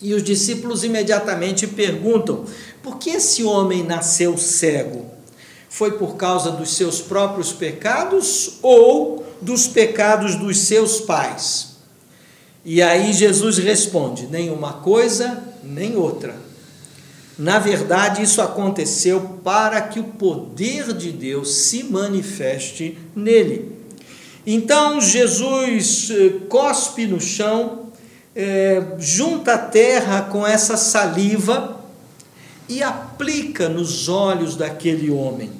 E 0.01 0.13
os 0.13 0.23
discípulos 0.23 0.83
imediatamente 0.83 1.67
perguntam: 1.67 2.45
por 2.81 2.97
que 2.97 3.11
esse 3.11 3.43
homem 3.43 3.83
nasceu 3.83 4.37
cego? 4.37 5.05
Foi 5.69 5.91
por 5.91 6.15
causa 6.15 6.51
dos 6.51 6.75
seus 6.75 7.01
próprios 7.01 7.51
pecados 7.51 8.57
ou 8.61 9.25
dos 9.41 9.67
pecados 9.67 10.35
dos 10.35 10.59
seus 10.59 11.01
pais? 11.01 11.77
E 12.63 12.81
aí 12.81 13.13
Jesus 13.13 13.57
responde: 13.57 14.27
nenhuma 14.27 14.73
coisa, 14.73 15.43
nem 15.63 15.95
outra 15.95 16.46
na 17.37 17.59
verdade, 17.59 18.23
isso 18.23 18.41
aconteceu 18.41 19.39
para 19.43 19.79
que 19.81 19.99
o 19.99 20.05
poder 20.05 20.93
de 20.93 21.11
Deus 21.11 21.67
se 21.67 21.83
manifeste 21.83 22.97
nele. 23.15 23.71
Então, 24.45 24.99
Jesus 24.99 26.09
eh, 26.09 26.29
cospe 26.49 27.05
no 27.05 27.21
chão, 27.21 27.91
é, 28.35 28.81
junta 28.97 29.53
a 29.53 29.57
terra 29.57 30.21
com 30.23 30.45
essa 30.47 30.77
saliva 30.77 31.79
e 32.69 32.81
aplica 32.81 33.67
nos 33.67 34.07
olhos 34.07 34.55
daquele 34.55 35.11
homem. 35.11 35.51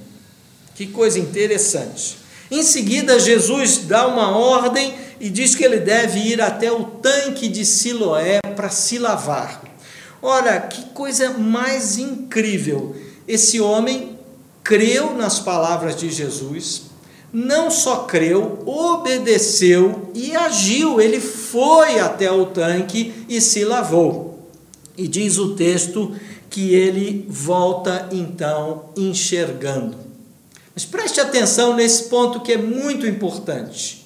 Que 0.74 0.88
coisa 0.88 1.20
interessante. 1.20 2.18
Em 2.50 2.64
seguida, 2.64 3.20
Jesus 3.20 3.80
dá 3.80 4.08
uma 4.08 4.38
ordem 4.38 4.96
e 5.20 5.30
diz 5.30 5.54
que 5.54 5.64
ele 5.64 5.80
deve 5.80 6.20
ir 6.20 6.42
até 6.42 6.72
o 6.72 6.84
tanque 6.84 7.48
de 7.48 7.66
Siloé 7.66 8.40
para 8.56 8.70
se 8.70 8.98
lavar. 8.98 9.67
Ora, 10.22 10.60
que 10.62 10.86
coisa 10.90 11.32
mais 11.32 11.98
incrível! 11.98 12.96
Esse 13.28 13.60
homem 13.60 14.18
creu 14.64 15.14
nas 15.14 15.40
palavras 15.40 15.96
de 15.96 16.10
Jesus, 16.10 16.84
não 17.32 17.70
só 17.70 18.04
creu, 18.04 18.60
obedeceu 18.66 20.12
e 20.14 20.36
agiu. 20.36 21.00
Ele 21.00 21.20
foi 21.20 22.00
até 22.00 22.32
o 22.32 22.48
tanque 22.48 23.14
e 23.30 23.40
se 23.40 23.64
lavou. 23.64 24.50
E 24.98 25.08
diz 25.08 25.38
o 25.38 25.56
texto 25.56 26.16
que 26.50 26.74
ele 26.74 27.26
volta 27.30 28.10
então 28.12 28.90
enxergando. 28.98 29.98
Mas 30.74 30.86
preste 30.86 31.20
atenção 31.20 31.76
nesse 31.76 32.04
ponto 32.04 32.42
que 32.42 32.54
é 32.54 32.58
muito 32.58 33.06
importante. 33.06 34.06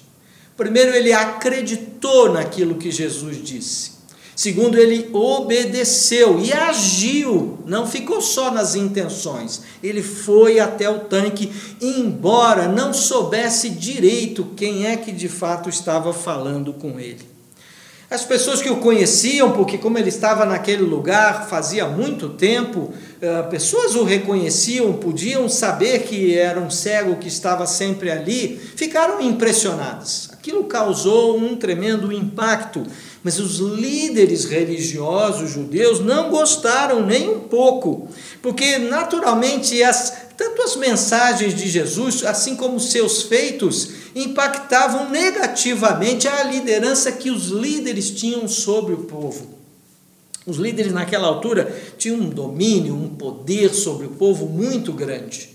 Primeiro, 0.56 0.94
ele 0.94 1.12
acreditou 1.12 2.32
naquilo 2.32 2.76
que 2.76 2.90
Jesus 2.90 3.42
disse. 3.42 3.92
Segundo, 4.34 4.78
ele 4.78 5.10
obedeceu 5.12 6.40
e 6.40 6.52
agiu, 6.52 7.58
não 7.66 7.86
ficou 7.86 8.20
só 8.20 8.50
nas 8.50 8.74
intenções, 8.74 9.62
ele 9.82 10.02
foi 10.02 10.58
até 10.58 10.88
o 10.88 11.00
tanque, 11.00 11.52
embora 11.80 12.66
não 12.66 12.94
soubesse 12.94 13.68
direito 13.68 14.48
quem 14.56 14.86
é 14.86 14.96
que 14.96 15.12
de 15.12 15.28
fato 15.28 15.68
estava 15.68 16.14
falando 16.14 16.72
com 16.72 16.98
ele. 16.98 17.32
As 18.12 18.26
pessoas 18.26 18.60
que 18.60 18.68
o 18.68 18.76
conheciam, 18.76 19.52
porque 19.52 19.78
como 19.78 19.96
ele 19.96 20.10
estava 20.10 20.44
naquele 20.44 20.82
lugar 20.82 21.48
fazia 21.48 21.86
muito 21.86 22.28
tempo, 22.28 22.92
eh, 23.22 23.42
pessoas 23.44 23.94
o 23.94 24.04
reconheciam, 24.04 24.92
podiam 24.92 25.48
saber 25.48 26.02
que 26.02 26.36
era 26.36 26.60
um 26.60 26.68
cego 26.68 27.16
que 27.16 27.28
estava 27.28 27.66
sempre 27.66 28.10
ali, 28.10 28.60
ficaram 28.76 29.18
impressionadas. 29.22 30.31
Aquilo 30.42 30.64
causou 30.64 31.38
um 31.38 31.54
tremendo 31.54 32.12
impacto 32.12 32.84
mas 33.24 33.38
os 33.38 33.58
líderes 33.58 34.44
religiosos 34.44 35.50
judeus 35.50 36.00
não 36.00 36.30
gostaram 36.30 37.06
nem 37.06 37.28
um 37.28 37.40
pouco, 37.40 38.08
porque 38.40 38.78
naturalmente 38.78 39.80
as, 39.82 40.12
tanto 40.36 40.62
as 40.62 40.74
mensagens 40.74 41.54
de 41.54 41.68
Jesus, 41.68 42.24
assim 42.24 42.56
como 42.56 42.80
seus 42.80 43.22
feitos, 43.22 43.90
impactavam 44.14 45.08
negativamente 45.08 46.26
a 46.26 46.42
liderança 46.42 47.12
que 47.12 47.30
os 47.30 47.46
líderes 47.46 48.10
tinham 48.10 48.48
sobre 48.48 48.94
o 48.94 49.04
povo. 49.04 49.62
Os 50.44 50.56
líderes 50.56 50.92
naquela 50.92 51.28
altura 51.28 51.72
tinham 51.96 52.16
um 52.16 52.28
domínio, 52.28 52.94
um 52.94 53.10
poder 53.10 53.72
sobre 53.72 54.06
o 54.06 54.10
povo 54.10 54.46
muito 54.46 54.92
grande. 54.92 55.50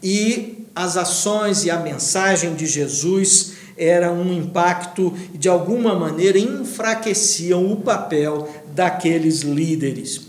e 0.00 0.54
as 0.76 0.96
ações 0.96 1.64
e 1.64 1.70
a 1.72 1.80
mensagem 1.80 2.54
de 2.54 2.64
Jesus 2.64 3.57
era 3.78 4.10
um 4.12 4.32
impacto 4.32 5.16
de 5.32 5.48
alguma 5.48 5.94
maneira 5.94 6.38
enfraqueciam 6.38 7.72
o 7.72 7.76
papel 7.76 8.48
daqueles 8.74 9.42
líderes. 9.42 10.22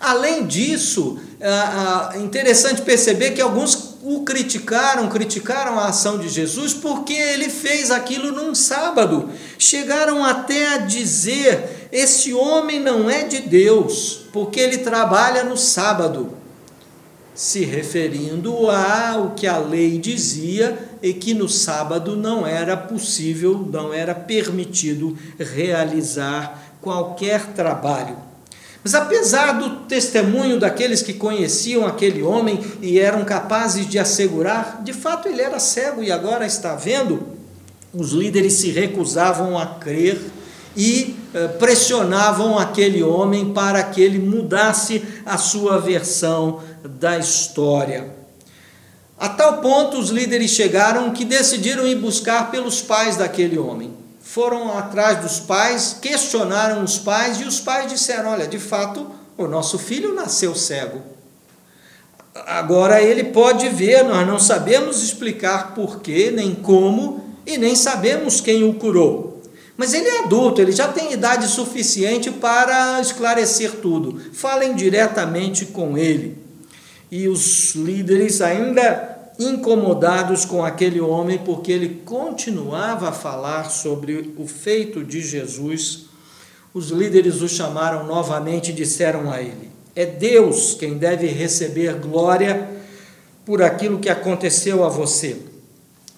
Além 0.00 0.46
disso, 0.46 1.18
é 1.40 2.18
interessante 2.18 2.82
perceber 2.82 3.32
que 3.32 3.40
alguns 3.40 3.92
o 4.02 4.24
criticaram, 4.24 5.08
criticaram 5.08 5.78
a 5.78 5.86
ação 5.86 6.18
de 6.18 6.28
Jesus 6.28 6.74
porque 6.74 7.12
ele 7.12 7.48
fez 7.48 7.90
aquilo 7.90 8.32
num 8.32 8.52
sábado. 8.52 9.30
Chegaram 9.56 10.24
até 10.24 10.74
a 10.74 10.78
dizer: 10.78 11.88
esse 11.92 12.32
homem 12.32 12.80
não 12.80 13.08
é 13.08 13.24
de 13.24 13.40
Deus, 13.40 14.26
porque 14.32 14.58
ele 14.58 14.78
trabalha 14.78 15.44
no 15.44 15.56
sábado 15.56 16.36
se 17.34 17.64
referindo 17.64 18.70
ao 18.70 19.30
que 19.30 19.46
a 19.46 19.56
lei 19.56 19.98
dizia 19.98 20.91
e 21.02 21.12
que 21.12 21.34
no 21.34 21.48
sábado 21.48 22.16
não 22.16 22.46
era 22.46 22.76
possível, 22.76 23.66
não 23.70 23.92
era 23.92 24.14
permitido 24.14 25.18
realizar 25.38 26.76
qualquer 26.80 27.46
trabalho. 27.48 28.16
Mas 28.84 28.94
apesar 28.94 29.52
do 29.52 29.86
testemunho 29.86 30.58
daqueles 30.58 31.02
que 31.02 31.12
conheciam 31.12 31.86
aquele 31.86 32.22
homem 32.22 32.60
e 32.80 32.98
eram 32.98 33.24
capazes 33.24 33.88
de 33.88 33.98
assegurar, 33.98 34.82
de 34.82 34.92
fato 34.92 35.28
ele 35.28 35.40
era 35.40 35.58
cego 35.58 36.02
e 36.02 36.10
agora 36.10 36.44
está 36.44 36.74
vendo, 36.74 37.22
os 37.92 38.12
líderes 38.12 38.54
se 38.54 38.70
recusavam 38.70 39.58
a 39.58 39.66
crer 39.66 40.18
e 40.76 41.16
eh, 41.34 41.48
pressionavam 41.48 42.58
aquele 42.58 43.02
homem 43.02 43.52
para 43.52 43.82
que 43.82 44.00
ele 44.00 44.18
mudasse 44.18 45.02
a 45.24 45.36
sua 45.36 45.78
versão 45.78 46.60
da 46.84 47.18
história. 47.18 48.21
A 49.22 49.28
tal 49.28 49.58
ponto 49.58 50.00
os 50.00 50.10
líderes 50.10 50.50
chegaram 50.50 51.12
que 51.12 51.24
decidiram 51.24 51.86
ir 51.86 51.94
buscar 51.94 52.50
pelos 52.50 52.82
pais 52.82 53.14
daquele 53.14 53.56
homem. 53.56 53.92
Foram 54.20 54.76
atrás 54.76 55.20
dos 55.20 55.38
pais, 55.38 55.96
questionaram 56.02 56.82
os 56.82 56.98
pais 56.98 57.40
e 57.40 57.44
os 57.44 57.60
pais 57.60 57.88
disseram: 57.88 58.30
Olha, 58.30 58.48
de 58.48 58.58
fato, 58.58 59.06
o 59.38 59.46
nosso 59.46 59.78
filho 59.78 60.12
nasceu 60.12 60.56
cego. 60.56 61.00
Agora 62.34 63.00
ele 63.00 63.22
pode 63.22 63.68
ver, 63.68 64.02
nós 64.02 64.26
não 64.26 64.40
sabemos 64.40 65.00
explicar 65.04 65.72
porquê, 65.72 66.32
nem 66.34 66.52
como, 66.52 67.36
e 67.46 67.56
nem 67.56 67.76
sabemos 67.76 68.40
quem 68.40 68.64
o 68.64 68.74
curou. 68.74 69.40
Mas 69.76 69.94
ele 69.94 70.08
é 70.08 70.24
adulto, 70.24 70.60
ele 70.60 70.72
já 70.72 70.88
tem 70.88 71.12
idade 71.12 71.46
suficiente 71.46 72.28
para 72.28 73.00
esclarecer 73.00 73.76
tudo. 73.76 74.20
Falem 74.32 74.74
diretamente 74.74 75.66
com 75.66 75.96
ele 75.96 76.42
e 77.12 77.28
os 77.28 77.74
líderes 77.74 78.40
ainda 78.40 79.11
incomodados 79.42 80.44
com 80.44 80.64
aquele 80.64 81.00
homem 81.00 81.38
porque 81.38 81.70
ele 81.70 82.02
continuava 82.04 83.10
a 83.10 83.12
falar 83.12 83.70
sobre 83.70 84.34
o 84.38 84.46
feito 84.46 85.04
de 85.04 85.20
Jesus. 85.20 86.06
Os 86.72 86.88
líderes 86.88 87.42
o 87.42 87.48
chamaram 87.48 88.06
novamente 88.06 88.70
e 88.70 88.74
disseram 88.74 89.30
a 89.30 89.40
ele: 89.40 89.70
É 89.94 90.06
Deus 90.06 90.74
quem 90.74 90.96
deve 90.96 91.26
receber 91.26 91.94
glória 91.94 92.68
por 93.44 93.62
aquilo 93.62 93.98
que 93.98 94.08
aconteceu 94.08 94.84
a 94.84 94.88
você, 94.88 95.36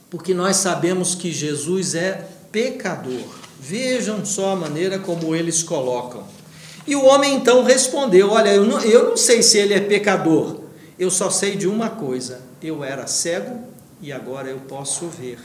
porque 0.08 0.32
nós 0.32 0.56
sabemos 0.56 1.14
que 1.14 1.32
Jesus 1.32 1.94
é 1.94 2.26
pecador. 2.52 3.24
Vejam 3.60 4.24
só 4.24 4.52
a 4.52 4.56
maneira 4.56 4.98
como 4.98 5.34
eles 5.34 5.62
colocam. 5.62 6.22
E 6.86 6.94
o 6.94 7.04
homem 7.04 7.34
então 7.34 7.64
respondeu: 7.64 8.30
Olha, 8.30 8.50
eu 8.50 8.64
não, 8.64 8.80
eu 8.80 9.10
não 9.10 9.16
sei 9.16 9.42
se 9.42 9.58
ele 9.58 9.74
é 9.74 9.80
pecador, 9.80 10.60
eu 10.98 11.10
só 11.10 11.30
sei 11.30 11.56
de 11.56 11.66
uma 11.66 11.88
coisa: 11.90 12.42
eu 12.64 12.82
era 12.82 13.06
cego 13.06 13.60
e 14.00 14.10
agora 14.10 14.48
eu 14.48 14.58
posso 14.60 15.06
ver. 15.06 15.38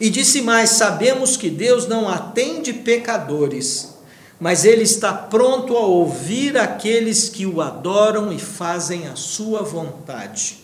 E 0.00 0.10
disse 0.10 0.42
mais: 0.42 0.70
Sabemos 0.70 1.36
que 1.36 1.48
Deus 1.48 1.86
não 1.86 2.08
atende 2.08 2.72
pecadores, 2.72 3.94
mas 4.40 4.64
Ele 4.64 4.82
está 4.82 5.12
pronto 5.12 5.76
a 5.76 5.80
ouvir 5.80 6.58
aqueles 6.58 7.28
que 7.28 7.46
o 7.46 7.60
adoram 7.60 8.32
e 8.32 8.38
fazem 8.38 9.06
a 9.06 9.14
sua 9.14 9.62
vontade. 9.62 10.58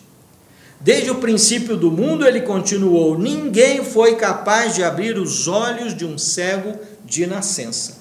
Desde 0.80 1.12
o 1.12 1.16
princípio 1.16 1.76
do 1.76 1.92
mundo, 1.92 2.26
ele 2.26 2.40
continuou: 2.40 3.16
Ninguém 3.16 3.84
foi 3.84 4.16
capaz 4.16 4.74
de 4.74 4.82
abrir 4.82 5.16
os 5.16 5.46
olhos 5.46 5.96
de 5.96 6.04
um 6.04 6.18
cego 6.18 6.76
de 7.04 7.24
nascença. 7.24 7.98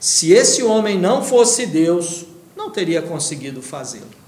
Se 0.00 0.32
esse 0.32 0.62
homem 0.62 0.98
não 0.98 1.22
fosse 1.22 1.66
Deus, 1.66 2.24
não 2.56 2.70
teria 2.70 3.02
conseguido 3.02 3.60
fazê-lo. 3.60 4.23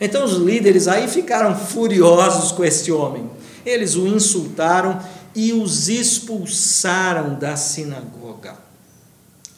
Então 0.00 0.24
os 0.24 0.32
líderes 0.32 0.88
aí 0.88 1.08
ficaram 1.08 1.54
furiosos 1.54 2.52
com 2.52 2.64
esse 2.64 2.90
homem. 2.90 3.30
Eles 3.64 3.94
o 3.94 4.06
insultaram 4.06 5.00
e 5.34 5.52
os 5.52 5.88
expulsaram 5.88 7.34
da 7.38 7.56
sinagoga. 7.56 8.56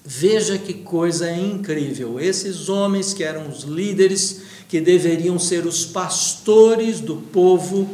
Veja 0.04 0.58
que 0.58 0.74
coisa 0.74 1.32
incrível! 1.32 2.20
Esses 2.20 2.68
homens 2.68 3.14
que 3.14 3.24
eram 3.24 3.48
os 3.48 3.62
líderes, 3.62 4.42
que 4.68 4.80
deveriam 4.80 5.38
ser 5.38 5.64
os 5.64 5.86
pastores 5.86 7.00
do 7.00 7.16
povo, 7.16 7.88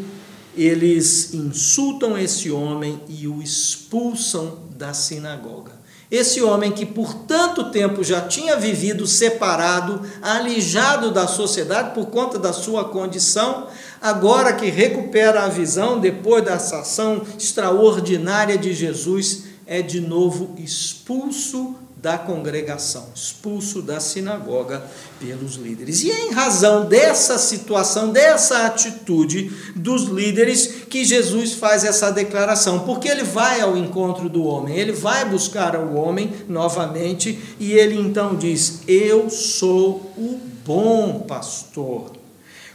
eles 0.56 1.32
insultam 1.32 2.18
esse 2.18 2.50
homem 2.50 3.00
e 3.08 3.28
o 3.28 3.40
expulsam 3.40 4.58
da 4.76 4.92
sinagoga. 4.92 5.79
Esse 6.10 6.42
homem 6.42 6.72
que 6.72 6.84
por 6.84 7.14
tanto 7.14 7.70
tempo 7.70 8.02
já 8.02 8.20
tinha 8.20 8.56
vivido 8.56 9.06
separado, 9.06 10.02
alijado 10.20 11.12
da 11.12 11.28
sociedade 11.28 11.94
por 11.94 12.06
conta 12.06 12.36
da 12.36 12.52
sua 12.52 12.84
condição, 12.86 13.68
agora 14.02 14.52
que 14.52 14.68
recupera 14.68 15.44
a 15.44 15.48
visão 15.48 16.00
depois 16.00 16.44
dessa 16.44 16.80
ação 16.80 17.22
extraordinária 17.38 18.58
de 18.58 18.72
Jesus, 18.72 19.44
é 19.64 19.80
de 19.80 20.00
novo 20.00 20.54
expulso 20.58 21.76
da 22.00 22.16
congregação, 22.16 23.08
expulso 23.14 23.82
da 23.82 24.00
sinagoga 24.00 24.82
pelos 25.18 25.56
líderes. 25.56 26.02
E 26.02 26.10
é 26.10 26.28
em 26.28 26.32
razão 26.32 26.86
dessa 26.86 27.36
situação, 27.36 28.10
dessa 28.10 28.64
atitude 28.64 29.52
dos 29.76 30.04
líderes, 30.04 30.84
que 30.88 31.04
Jesus 31.04 31.52
faz 31.52 31.84
essa 31.84 32.10
declaração, 32.10 32.80
porque 32.80 33.06
ele 33.06 33.22
vai 33.22 33.60
ao 33.60 33.76
encontro 33.76 34.30
do 34.30 34.44
homem, 34.44 34.78
ele 34.78 34.92
vai 34.92 35.26
buscar 35.26 35.76
o 35.76 35.94
homem 35.94 36.32
novamente 36.48 37.38
e 37.60 37.72
ele 37.72 38.00
então 38.00 38.34
diz: 38.34 38.80
Eu 38.88 39.28
sou 39.28 40.12
o 40.16 40.40
bom 40.64 41.20
pastor 41.20 42.12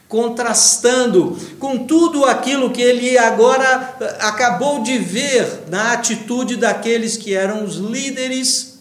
contrastando 0.07 1.35
com 1.59 1.79
tudo 1.79 2.25
aquilo 2.25 2.69
que 2.69 2.81
ele 2.81 3.17
agora 3.17 3.97
acabou 4.19 4.83
de 4.83 4.99
ver 4.99 5.63
na 5.67 5.93
atitude 5.93 6.57
daqueles 6.57 7.17
que 7.17 7.33
eram 7.33 7.65
os 7.65 7.77
líderes 7.77 8.74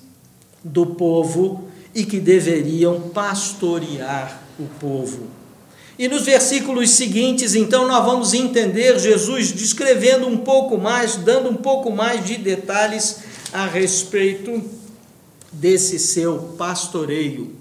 do 0.64 0.86
povo 0.86 1.68
e 1.94 2.04
que 2.04 2.18
deveriam 2.18 3.00
pastorear 3.10 4.42
o 4.58 4.64
povo. 4.80 5.28
E 5.96 6.08
nos 6.08 6.22
versículos 6.22 6.90
seguintes, 6.90 7.54
então, 7.54 7.86
nós 7.86 8.04
vamos 8.04 8.34
entender 8.34 8.98
Jesus 8.98 9.52
descrevendo 9.52 10.26
um 10.26 10.38
pouco 10.38 10.76
mais, 10.76 11.14
dando 11.16 11.50
um 11.50 11.54
pouco 11.54 11.90
mais 11.90 12.24
de 12.24 12.36
detalhes 12.36 13.18
a 13.52 13.66
respeito 13.66 14.60
desse 15.52 16.00
seu 16.00 16.54
pastoreio. 16.58 17.54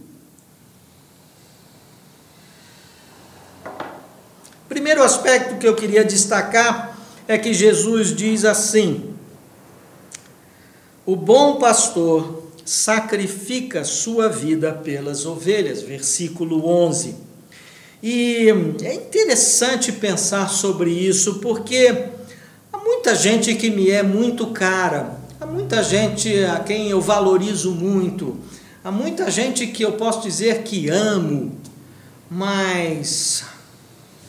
Primeiro 4.67 5.03
aspecto 5.03 5.59
que 5.59 5.67
eu 5.67 5.75
queria 5.75 6.03
destacar 6.03 6.97
é 7.27 7.37
que 7.37 7.53
Jesus 7.53 8.15
diz 8.15 8.43
assim: 8.43 9.13
O 11.05 11.15
bom 11.15 11.57
pastor 11.57 12.42
sacrifica 12.65 13.83
sua 13.83 14.29
vida 14.29 14.71
pelas 14.71 15.25
ovelhas, 15.25 15.81
versículo 15.81 16.65
11. 16.67 17.15
E 18.01 18.49
é 18.81 18.93
interessante 18.93 19.91
pensar 19.91 20.49
sobre 20.49 20.91
isso, 20.91 21.35
porque 21.35 22.09
há 22.71 22.77
muita 22.77 23.15
gente 23.15 23.55
que 23.55 23.69
me 23.69 23.89
é 23.89 24.03
muito 24.03 24.47
cara, 24.47 25.17
há 25.39 25.45
muita 25.45 25.81
gente 25.81 26.43
a 26.43 26.59
quem 26.59 26.89
eu 26.89 26.99
valorizo 26.99 27.71
muito, 27.71 28.37
há 28.83 28.91
muita 28.91 29.31
gente 29.31 29.67
que 29.67 29.83
eu 29.83 29.93
posso 29.93 30.21
dizer 30.21 30.63
que 30.63 30.89
amo, 30.89 31.57
mas 32.29 33.45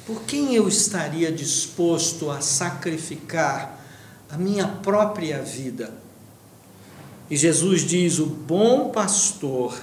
por 0.06 0.22
quem 0.22 0.54
eu 0.54 0.68
estaria 0.68 1.32
disposto 1.32 2.30
a 2.30 2.40
sacrificar 2.40 3.80
a 4.30 4.36
minha 4.36 4.68
própria 4.68 5.40
vida? 5.42 6.03
E 7.30 7.36
Jesus 7.36 7.82
diz: 7.82 8.18
o 8.18 8.26
bom 8.26 8.90
pastor, 8.90 9.78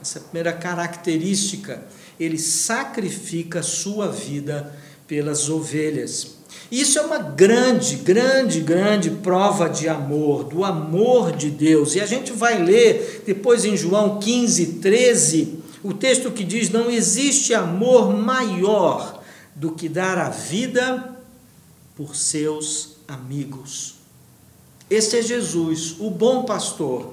essa 0.00 0.20
primeira 0.20 0.52
característica, 0.52 1.84
ele 2.18 2.38
sacrifica 2.38 3.62
sua 3.62 4.08
vida 4.08 4.74
pelas 5.06 5.48
ovelhas. 5.48 6.38
Isso 6.70 6.98
é 6.98 7.02
uma 7.02 7.18
grande, 7.18 7.96
grande, 7.96 8.60
grande 8.60 9.10
prova 9.10 9.68
de 9.68 9.88
amor, 9.88 10.44
do 10.44 10.64
amor 10.64 11.32
de 11.32 11.50
Deus. 11.50 11.94
E 11.94 12.00
a 12.00 12.06
gente 12.06 12.32
vai 12.32 12.62
ler 12.62 13.22
depois 13.26 13.64
em 13.64 13.76
João 13.76 14.18
15, 14.18 14.74
13, 14.74 15.58
o 15.82 15.94
texto 15.94 16.30
que 16.30 16.44
diz: 16.44 16.70
Não 16.70 16.90
existe 16.90 17.54
amor 17.54 18.12
maior 18.14 19.22
do 19.54 19.72
que 19.72 19.88
dar 19.88 20.18
a 20.18 20.30
vida 20.30 21.16
por 21.96 22.14
seus 22.14 22.96
amigos. 23.08 23.97
Este 24.90 25.18
é 25.18 25.22
Jesus, 25.22 25.96
o 25.98 26.08
bom 26.08 26.44
pastor, 26.44 27.12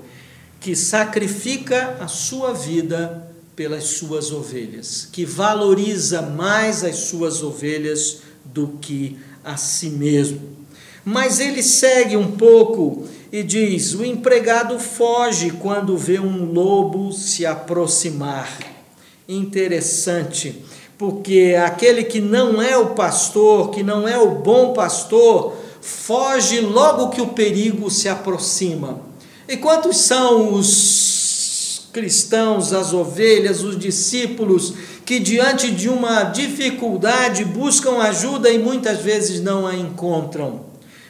que 0.61 0.75
sacrifica 0.75 1.97
a 1.99 2.07
sua 2.07 2.53
vida 2.53 3.29
pelas 3.53 3.83
suas 3.83 4.31
ovelhas, 4.31 5.07
que 5.11 5.25
valoriza 5.25 6.21
mais 6.21 6.83
as 6.83 6.95
suas 6.95 7.43
ovelhas 7.43 8.21
do 8.45 8.77
que 8.81 9.17
a 9.43 9.57
si 9.57 9.89
mesmo. 9.89 10.41
Mas 11.03 11.39
ele 11.39 11.61
segue 11.61 12.15
um 12.15 12.31
pouco 12.31 13.07
e 13.31 13.43
diz: 13.43 13.93
o 13.93 14.05
empregado 14.05 14.79
foge 14.79 15.51
quando 15.51 15.97
vê 15.97 16.19
um 16.19 16.51
lobo 16.51 17.11
se 17.11 17.45
aproximar. 17.45 18.57
Interessante, 19.27 20.63
porque 20.97 21.55
aquele 21.61 22.05
que 22.05 22.21
não 22.21 22.61
é 22.61 22.77
o 22.77 22.91
pastor, 22.91 23.71
que 23.71 23.83
não 23.83 24.07
é 24.07 24.17
o 24.17 24.35
bom 24.35 24.73
pastor, 24.73 25.64
foge 25.85 26.59
logo 26.61 27.09
que 27.09 27.21
o 27.21 27.27
perigo 27.27 27.91
se 27.91 28.09
aproxima. 28.09 29.01
E 29.47 29.55
quantos 29.55 29.97
são 29.97 30.55
os 30.55 31.87
cristãos, 31.93 32.73
as 32.73 32.91
ovelhas, 32.91 33.63
os 33.63 33.77
discípulos 33.77 34.73
que 35.05 35.19
diante 35.19 35.69
de 35.69 35.87
uma 35.87 36.23
dificuldade 36.23 37.45
buscam 37.45 37.99
ajuda 37.99 38.49
e 38.49 38.57
muitas 38.57 38.99
vezes 39.01 39.39
não 39.39 39.67
a 39.67 39.75
encontram? 39.75 40.65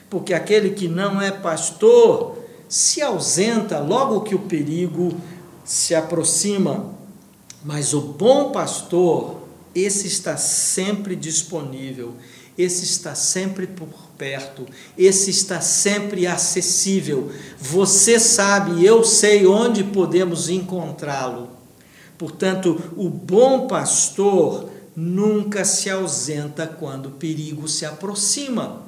Porque 0.10 0.34
aquele 0.34 0.72
que 0.72 0.90
não 0.90 1.22
é 1.22 1.32
pastor 1.32 2.38
se 2.68 3.02
ausenta 3.02 3.80
logo 3.80 4.22
que 4.22 4.36
o 4.36 4.40
perigo 4.40 5.16
se 5.64 5.96
aproxima. 5.96 6.94
Mas 7.64 7.94
o 7.94 8.02
bom 8.02 8.52
pastor, 8.52 9.38
esse 9.74 10.06
está 10.06 10.36
sempre 10.36 11.16
disponível, 11.16 12.14
esse 12.58 12.84
está 12.84 13.16
sempre 13.16 13.66
por 13.66 14.05
perto, 14.18 14.66
esse 14.98 15.30
está 15.30 15.62
sempre 15.62 16.28
acessível. 16.28 17.32
Você 17.60 18.20
sabe, 18.20 18.86
eu 18.86 19.04
sei 19.04 19.46
onde 19.46 19.84
podemos 19.84 20.50
encontrá-lo. 20.50 21.50
Portanto, 22.18 22.82
o 22.96 23.10
bom 23.10 23.68
pastor 23.68 24.70
nunca 24.96 25.66
se 25.66 25.90
ausenta 25.90 26.66
quando 26.66 27.08
o 27.08 27.12
perigo 27.12 27.68
se 27.68 27.86
aproxima. 27.86 28.84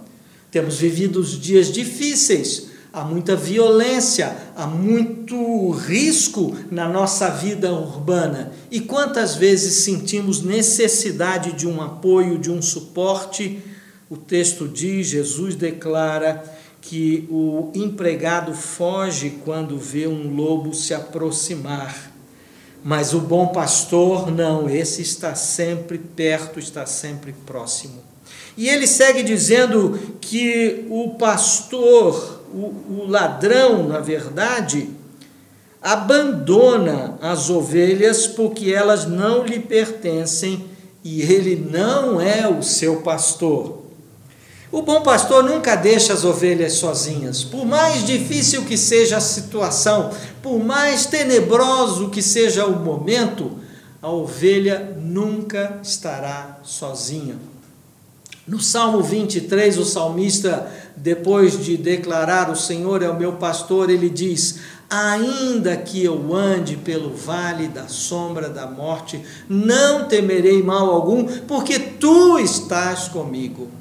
Temos 0.49 0.77
vivido 0.77 1.19
os 1.19 1.39
dias 1.39 1.71
difíceis, 1.71 2.67
há 2.93 3.03
muita 3.03 3.35
violência, 3.35 4.35
há 4.55 4.65
muito 4.65 5.71
risco 5.71 6.55
na 6.71 6.87
nossa 6.87 7.29
vida 7.29 7.71
urbana. 7.73 8.53
E 8.71 8.79
quantas 8.79 9.35
vezes 9.35 9.83
sentimos 9.83 10.41
necessidade 10.41 11.51
de 11.51 11.67
um 11.67 11.81
apoio, 11.81 12.37
de 12.37 12.49
um 12.49 12.61
suporte? 12.61 13.61
O 14.09 14.15
texto 14.15 14.67
diz, 14.67 15.07
Jesus 15.07 15.55
declara 15.55 16.43
que 16.79 17.27
o 17.29 17.71
empregado 17.75 18.53
foge 18.53 19.41
quando 19.43 19.77
vê 19.77 20.07
um 20.07 20.33
lobo 20.33 20.73
se 20.73 20.93
aproximar. 20.93 22.11
Mas 22.83 23.13
o 23.13 23.19
bom 23.19 23.47
pastor, 23.47 24.31
não, 24.31 24.69
esse 24.69 25.01
está 25.01 25.35
sempre 25.35 25.97
perto, 25.97 26.59
está 26.59 26.85
sempre 26.85 27.33
próximo. 27.45 28.01
E 28.55 28.69
ele 28.69 28.87
segue 28.87 29.21
dizendo 29.23 29.99
que 30.21 30.85
o 30.89 31.15
pastor, 31.15 32.43
o, 32.53 33.01
o 33.01 33.05
ladrão, 33.07 33.87
na 33.87 33.99
verdade, 33.99 34.89
abandona 35.81 37.17
as 37.21 37.49
ovelhas 37.49 38.25
porque 38.25 38.71
elas 38.71 39.05
não 39.05 39.43
lhe 39.43 39.59
pertencem 39.59 40.65
e 41.03 41.21
ele 41.21 41.55
não 41.69 42.21
é 42.21 42.47
o 42.47 42.63
seu 42.63 43.01
pastor. 43.01 43.86
O 44.69 44.81
bom 44.81 45.01
pastor 45.01 45.43
nunca 45.43 45.75
deixa 45.75 46.11
as 46.13 46.25
ovelhas 46.25 46.73
sozinhas, 46.73 47.41
por 47.41 47.65
mais 47.65 48.05
difícil 48.05 48.65
que 48.65 48.77
seja 48.77 49.17
a 49.17 49.21
situação, 49.21 50.11
por 50.41 50.61
mais 50.63 51.05
tenebroso 51.05 52.09
que 52.09 52.21
seja 52.21 52.65
o 52.65 52.77
momento, 52.83 53.51
a 54.01 54.09
ovelha 54.09 54.97
nunca 54.99 55.79
estará 55.81 56.59
sozinha. 56.63 57.37
No 58.45 58.59
Salmo 58.59 59.01
23, 59.01 59.77
o 59.77 59.85
salmista, 59.85 60.69
depois 60.95 61.63
de 61.63 61.75
declarar: 61.75 62.49
O 62.49 62.55
Senhor 62.55 63.01
é 63.03 63.09
o 63.09 63.17
meu 63.17 63.33
pastor, 63.33 63.89
ele 63.89 64.09
diz: 64.09 64.59
Ainda 64.89 65.75
que 65.75 66.03
eu 66.03 66.33
ande 66.33 66.77
pelo 66.77 67.13
vale 67.13 67.67
da 67.67 67.87
sombra 67.87 68.47
da 68.49 68.65
morte, 68.65 69.21
não 69.49 70.07
temerei 70.07 70.63
mal 70.63 70.89
algum, 70.89 71.25
porque 71.41 71.77
tu 71.77 72.39
estás 72.39 73.09
comigo. 73.09 73.76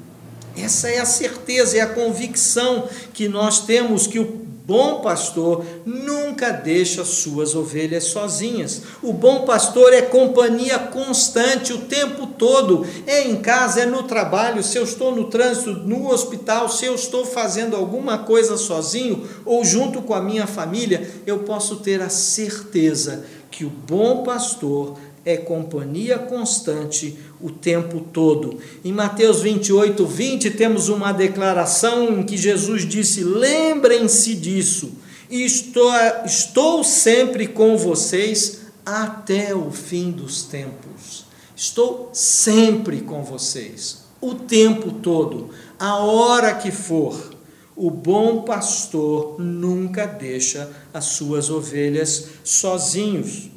Essa 0.57 0.89
é 0.89 0.99
a 0.99 1.05
certeza, 1.05 1.77
é 1.77 1.81
a 1.81 1.87
convicção 1.87 2.87
que 3.13 3.27
nós 3.27 3.61
temos 3.61 4.07
que 4.07 4.19
o 4.19 4.47
bom 4.67 4.99
pastor 4.99 5.63
nunca 5.85 6.51
deixa 6.51 7.05
suas 7.05 7.55
ovelhas 7.55 8.03
sozinhas. 8.03 8.81
O 9.01 9.13
bom 9.13 9.45
pastor 9.45 9.93
é 9.93 10.01
companhia 10.01 10.77
constante 10.77 11.71
o 11.71 11.85
tempo 11.85 12.27
todo. 12.27 12.85
É 13.05 13.25
em 13.25 13.37
casa, 13.37 13.81
é 13.81 13.85
no 13.85 14.03
trabalho, 14.03 14.61
se 14.61 14.77
eu 14.77 14.83
estou 14.83 15.15
no 15.15 15.29
trânsito, 15.29 15.71
no 15.71 16.11
hospital, 16.11 16.67
se 16.67 16.85
eu 16.85 16.95
estou 16.95 17.25
fazendo 17.25 17.77
alguma 17.77 18.17
coisa 18.17 18.57
sozinho 18.57 19.25
ou 19.45 19.63
junto 19.63 20.01
com 20.01 20.13
a 20.13 20.21
minha 20.21 20.45
família, 20.45 21.09
eu 21.25 21.39
posso 21.39 21.77
ter 21.77 22.01
a 22.01 22.09
certeza 22.09 23.23
que 23.49 23.63
o 23.63 23.69
bom 23.69 24.23
pastor 24.23 24.97
é 25.27 25.35
companhia 25.35 26.17
constante 26.17 27.19
o 27.41 27.51
tempo 27.51 27.99
todo. 27.99 28.59
Em 28.83 28.93
Mateus 28.93 29.41
28, 29.41 30.05
20, 30.05 30.51
temos 30.51 30.87
uma 30.87 31.11
declaração 31.11 32.21
em 32.21 32.23
que 32.23 32.37
Jesus 32.37 32.87
disse: 32.87 33.25
Lembrem-se 33.25 34.33
disso, 34.35 34.93
estou, 35.29 35.91
estou 36.25 36.81
sempre 36.81 37.45
com 37.45 37.77
vocês 37.77 38.61
até 38.85 39.53
o 39.53 39.69
fim 39.69 40.11
dos 40.11 40.43
tempos. 40.43 41.25
Estou 41.53 42.09
sempre 42.13 43.01
com 43.01 43.21
vocês, 43.21 44.05
o 44.21 44.33
tempo 44.33 44.91
todo, 44.91 45.49
a 45.77 45.97
hora 45.97 46.53
que 46.53 46.71
for. 46.71 47.35
O 47.75 47.91
bom 47.91 48.43
pastor 48.43 49.35
nunca 49.37 50.05
deixa 50.07 50.71
as 50.93 51.05
suas 51.05 51.49
ovelhas 51.49 52.29
sozinhos. 52.45 53.56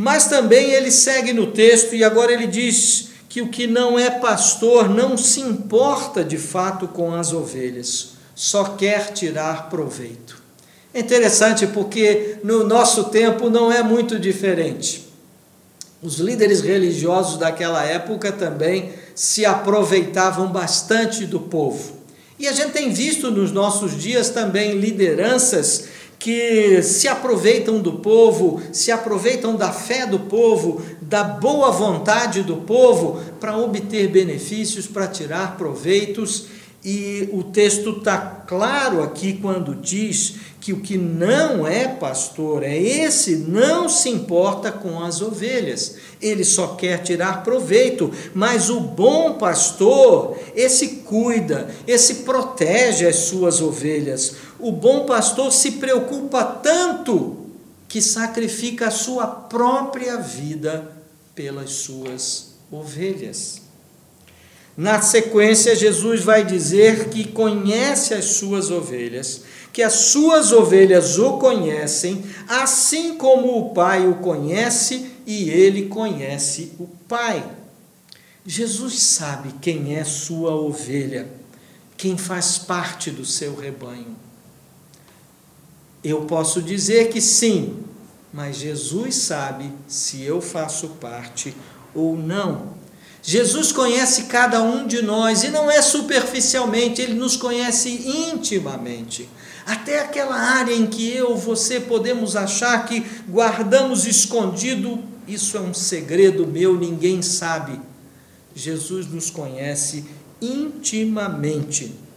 Mas 0.00 0.26
também 0.26 0.70
ele 0.70 0.92
segue 0.92 1.32
no 1.32 1.48
texto 1.48 1.92
e 1.92 2.04
agora 2.04 2.32
ele 2.32 2.46
diz 2.46 3.08
que 3.28 3.42
o 3.42 3.48
que 3.48 3.66
não 3.66 3.98
é 3.98 4.08
pastor 4.08 4.88
não 4.88 5.18
se 5.18 5.40
importa 5.40 6.22
de 6.22 6.38
fato 6.38 6.86
com 6.86 7.12
as 7.12 7.32
ovelhas, 7.32 8.10
só 8.32 8.62
quer 8.62 9.12
tirar 9.12 9.68
proveito. 9.68 10.40
É 10.94 11.00
interessante 11.00 11.66
porque 11.66 12.36
no 12.44 12.62
nosso 12.62 13.06
tempo 13.06 13.50
não 13.50 13.72
é 13.72 13.82
muito 13.82 14.20
diferente. 14.20 15.08
Os 16.00 16.18
líderes 16.18 16.60
religiosos 16.60 17.36
daquela 17.36 17.84
época 17.84 18.30
também 18.30 18.92
se 19.16 19.44
aproveitavam 19.44 20.46
bastante 20.46 21.26
do 21.26 21.40
povo. 21.40 21.98
E 22.38 22.46
a 22.46 22.52
gente 22.52 22.70
tem 22.70 22.92
visto 22.92 23.32
nos 23.32 23.50
nossos 23.50 24.00
dias 24.00 24.28
também 24.28 24.78
lideranças 24.78 25.88
que 26.18 26.82
se 26.82 27.06
aproveitam 27.06 27.80
do 27.80 27.94
povo, 27.94 28.60
se 28.72 28.90
aproveitam 28.90 29.54
da 29.54 29.72
fé 29.72 30.06
do 30.06 30.20
povo, 30.20 30.82
da 31.00 31.22
boa 31.22 31.70
vontade 31.70 32.42
do 32.42 32.56
povo 32.56 33.20
para 33.38 33.56
obter 33.56 34.08
benefícios, 34.08 34.86
para 34.86 35.06
tirar 35.06 35.56
proveitos. 35.56 36.46
E 36.84 37.28
o 37.32 37.42
texto 37.42 37.98
está 37.98 38.18
claro 38.46 39.02
aqui 39.02 39.34
quando 39.34 39.74
diz 39.74 40.36
que 40.60 40.72
o 40.72 40.80
que 40.80 40.98
não 40.98 41.66
é 41.66 41.88
pastor 41.88 42.62
é 42.62 42.76
esse, 42.76 43.36
não 43.36 43.88
se 43.88 44.08
importa 44.08 44.70
com 44.70 45.02
as 45.02 45.20
ovelhas, 45.20 45.96
ele 46.20 46.44
só 46.44 46.68
quer 46.68 47.02
tirar 47.02 47.42
proveito, 47.42 48.10
mas 48.34 48.68
o 48.68 48.80
bom 48.80 49.34
pastor, 49.34 50.36
esse 50.54 50.88
cuida, 51.04 51.68
esse 51.86 52.16
protege 52.16 53.06
as 53.06 53.16
suas 53.16 53.60
ovelhas. 53.60 54.34
O 54.58 54.72
bom 54.72 55.06
pastor 55.06 55.52
se 55.52 55.72
preocupa 55.72 56.44
tanto 56.44 57.46
que 57.88 58.02
sacrifica 58.02 58.88
a 58.88 58.90
sua 58.90 59.26
própria 59.26 60.16
vida 60.16 60.92
pelas 61.34 61.70
suas 61.70 62.54
ovelhas. 62.70 63.62
Na 64.76 65.00
sequência, 65.00 65.74
Jesus 65.74 66.22
vai 66.22 66.44
dizer 66.44 67.08
que 67.08 67.26
conhece 67.26 68.14
as 68.14 68.26
suas 68.26 68.70
ovelhas, 68.70 69.42
que 69.72 69.82
as 69.82 69.92
suas 69.92 70.52
ovelhas 70.52 71.18
o 71.18 71.38
conhecem, 71.38 72.24
assim 72.48 73.16
como 73.16 73.58
o 73.58 73.70
Pai 73.70 74.06
o 74.06 74.16
conhece 74.16 75.12
e 75.26 75.50
ele 75.50 75.86
conhece 75.86 76.72
o 76.78 76.86
Pai. 77.08 77.44
Jesus 78.44 79.00
sabe 79.00 79.54
quem 79.60 79.96
é 79.96 80.04
sua 80.04 80.54
ovelha, 80.54 81.28
quem 81.96 82.16
faz 82.16 82.58
parte 82.58 83.10
do 83.10 83.24
seu 83.24 83.54
rebanho. 83.54 84.16
Eu 86.02 86.22
posso 86.22 86.62
dizer 86.62 87.08
que 87.08 87.20
sim, 87.20 87.82
mas 88.32 88.56
Jesus 88.56 89.16
sabe 89.16 89.72
se 89.86 90.22
eu 90.22 90.40
faço 90.40 90.88
parte 91.00 91.54
ou 91.94 92.16
não. 92.16 92.78
Jesus 93.22 93.72
conhece 93.72 94.24
cada 94.24 94.62
um 94.62 94.86
de 94.86 95.02
nós 95.02 95.42
e 95.42 95.48
não 95.48 95.70
é 95.70 95.82
superficialmente, 95.82 97.02
ele 97.02 97.14
nos 97.14 97.36
conhece 97.36 97.90
intimamente. 98.30 99.28
Até 99.66 100.00
aquela 100.00 100.34
área 100.34 100.72
em 100.72 100.86
que 100.86 101.10
eu, 101.10 101.36
você 101.36 101.78
podemos 101.80 102.36
achar 102.36 102.86
que 102.86 103.04
guardamos 103.28 104.06
escondido, 104.06 105.02
isso 105.26 105.56
é 105.58 105.60
um 105.60 105.74
segredo 105.74 106.46
meu, 106.46 106.78
ninguém 106.78 107.20
sabe. 107.20 107.78
Jesus 108.54 109.06
nos 109.08 109.28
conhece 109.28 110.04
intimamente. 110.40 112.07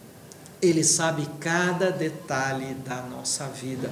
Ele 0.62 0.84
sabe 0.84 1.28
cada 1.39 1.89
detalhe 1.89 2.76
da 2.86 3.02
nossa 3.02 3.45
vida. 3.45 3.91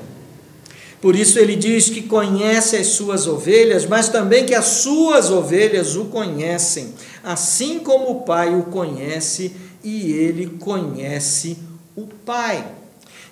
Por 1.02 1.16
isso 1.16 1.40
ele 1.40 1.56
diz 1.56 1.90
que 1.90 2.02
conhece 2.02 2.76
as 2.76 2.88
suas 2.88 3.26
ovelhas, 3.26 3.86
mas 3.86 4.10
também 4.10 4.46
que 4.46 4.54
as 4.54 4.66
suas 4.66 5.32
ovelhas 5.32 5.96
o 5.96 6.06
conhecem, 6.06 6.94
assim 7.24 7.80
como 7.80 8.12
o 8.12 8.22
Pai 8.22 8.54
o 8.54 8.64
conhece 8.64 9.54
e 9.84 10.12
ele 10.12 10.58
conhece 10.60 11.58
o 11.96 12.06
Pai. 12.26 12.66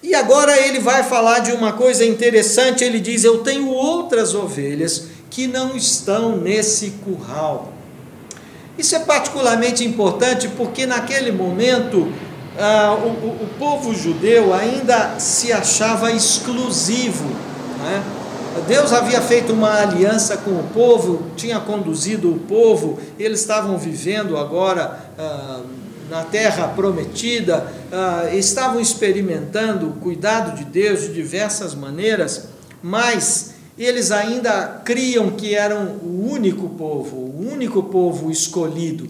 E 0.01 0.15
agora 0.15 0.57
ele 0.65 0.79
vai 0.79 1.03
falar 1.03 1.39
de 1.39 1.51
uma 1.51 1.73
coisa 1.73 2.05
interessante. 2.05 2.83
Ele 2.83 2.99
diz: 2.99 3.23
Eu 3.23 3.39
tenho 3.39 3.67
outras 3.67 4.33
ovelhas 4.33 5.07
que 5.29 5.47
não 5.47 5.75
estão 5.75 6.37
nesse 6.37 6.91
curral. 7.03 7.73
Isso 8.77 8.95
é 8.95 8.99
particularmente 8.99 9.83
importante 9.83 10.47
porque 10.55 10.85
naquele 10.85 11.31
momento 11.31 12.13
ah, 12.59 12.95
o, 12.95 13.43
o, 13.43 13.47
povo 13.59 13.93
judeu 13.93 14.53
ainda 14.53 15.19
se 15.19 15.51
achava 15.51 16.11
exclusivo. 16.11 17.25
Né? 17.79 18.03
Deus 18.67 18.91
havia 18.91 19.21
feito 19.21 19.53
uma 19.53 19.81
aliança 19.81 20.37
com 20.37 20.51
o 20.51 20.63
povo, 20.73 21.23
tinha 21.35 21.59
conduzido 21.59 22.31
o 22.31 22.39
povo, 22.39 22.99
eles 23.19 23.41
estavam 23.41 23.77
vivendo 23.77 24.37
agora. 24.37 25.11
Ah, 25.17 25.61
na 26.09 26.23
terra 26.23 26.69
prometida, 26.69 27.69
ah, 27.91 28.29
estavam 28.33 28.79
experimentando 28.79 29.89
o 29.89 29.93
cuidado 29.93 30.55
de 30.55 30.63
Deus 30.63 31.01
de 31.01 31.13
diversas 31.13 31.75
maneiras, 31.75 32.47
mas 32.81 33.55
eles 33.77 34.09
ainda 34.11 34.81
criam 34.83 35.31
que 35.31 35.53
eram 35.53 35.97
o 36.01 36.29
único 36.31 36.69
povo, 36.69 37.15
o 37.15 37.51
único 37.51 37.83
povo 37.83 38.31
escolhido. 38.31 39.07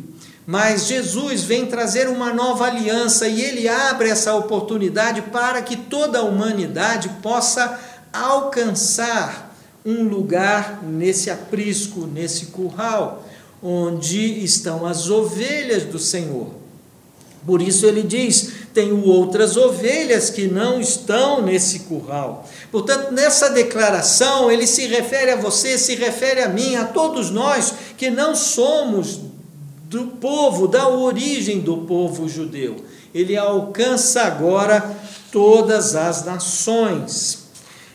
Mas 0.50 0.88
Jesus 0.88 1.44
vem 1.44 1.66
trazer 1.66 2.08
uma 2.08 2.34
nova 2.34 2.68
aliança 2.68 3.28
e 3.28 3.42
ele 3.42 3.68
abre 3.68 4.10
essa 4.10 4.34
oportunidade 4.34 5.24
para 5.24 5.62
que 5.62 5.76
toda 5.76 6.20
a 6.20 6.24
humanidade 6.24 7.10
possa 7.22 7.78
alcançar 8.14 9.54
um 9.86 10.04
lugar 10.04 10.82
nesse 10.84 11.30
aprisco, 11.30 12.08
nesse 12.08 12.46
curral, 12.46 13.28
onde 13.62 14.42
estão 14.42 14.86
as 14.86 15.10
ovelhas 15.10 15.84
do 15.84 16.00
Senhor. 16.00 16.48
Por 17.46 17.62
isso 17.62 17.86
ele 17.86 18.04
diz: 18.04 18.52
tenho 18.74 19.04
outras 19.04 19.58
ovelhas 19.58 20.30
que 20.30 20.48
não 20.48 20.80
estão 20.80 21.42
nesse 21.42 21.80
curral. 21.80 22.48
Portanto, 22.72 23.12
nessa 23.12 23.50
declaração, 23.50 24.50
ele 24.50 24.66
se 24.66 24.88
refere 24.88 25.32
a 25.32 25.36
você, 25.36 25.78
se 25.78 25.96
refere 25.96 26.42
a 26.42 26.48
mim, 26.48 26.78
a 26.78 26.86
todos 26.86 27.30
nós 27.32 27.74
que 27.98 28.10
não 28.10 28.34
somos 28.34 29.27
do 29.89 30.08
povo, 30.08 30.67
da 30.67 30.88
origem 30.88 31.60
do 31.60 31.78
povo 31.80 32.28
judeu. 32.28 32.78
Ele 33.13 33.36
alcança 33.36 34.23
agora 34.23 34.97
todas 35.32 35.95
as 35.95 36.26
nações. 36.26 37.47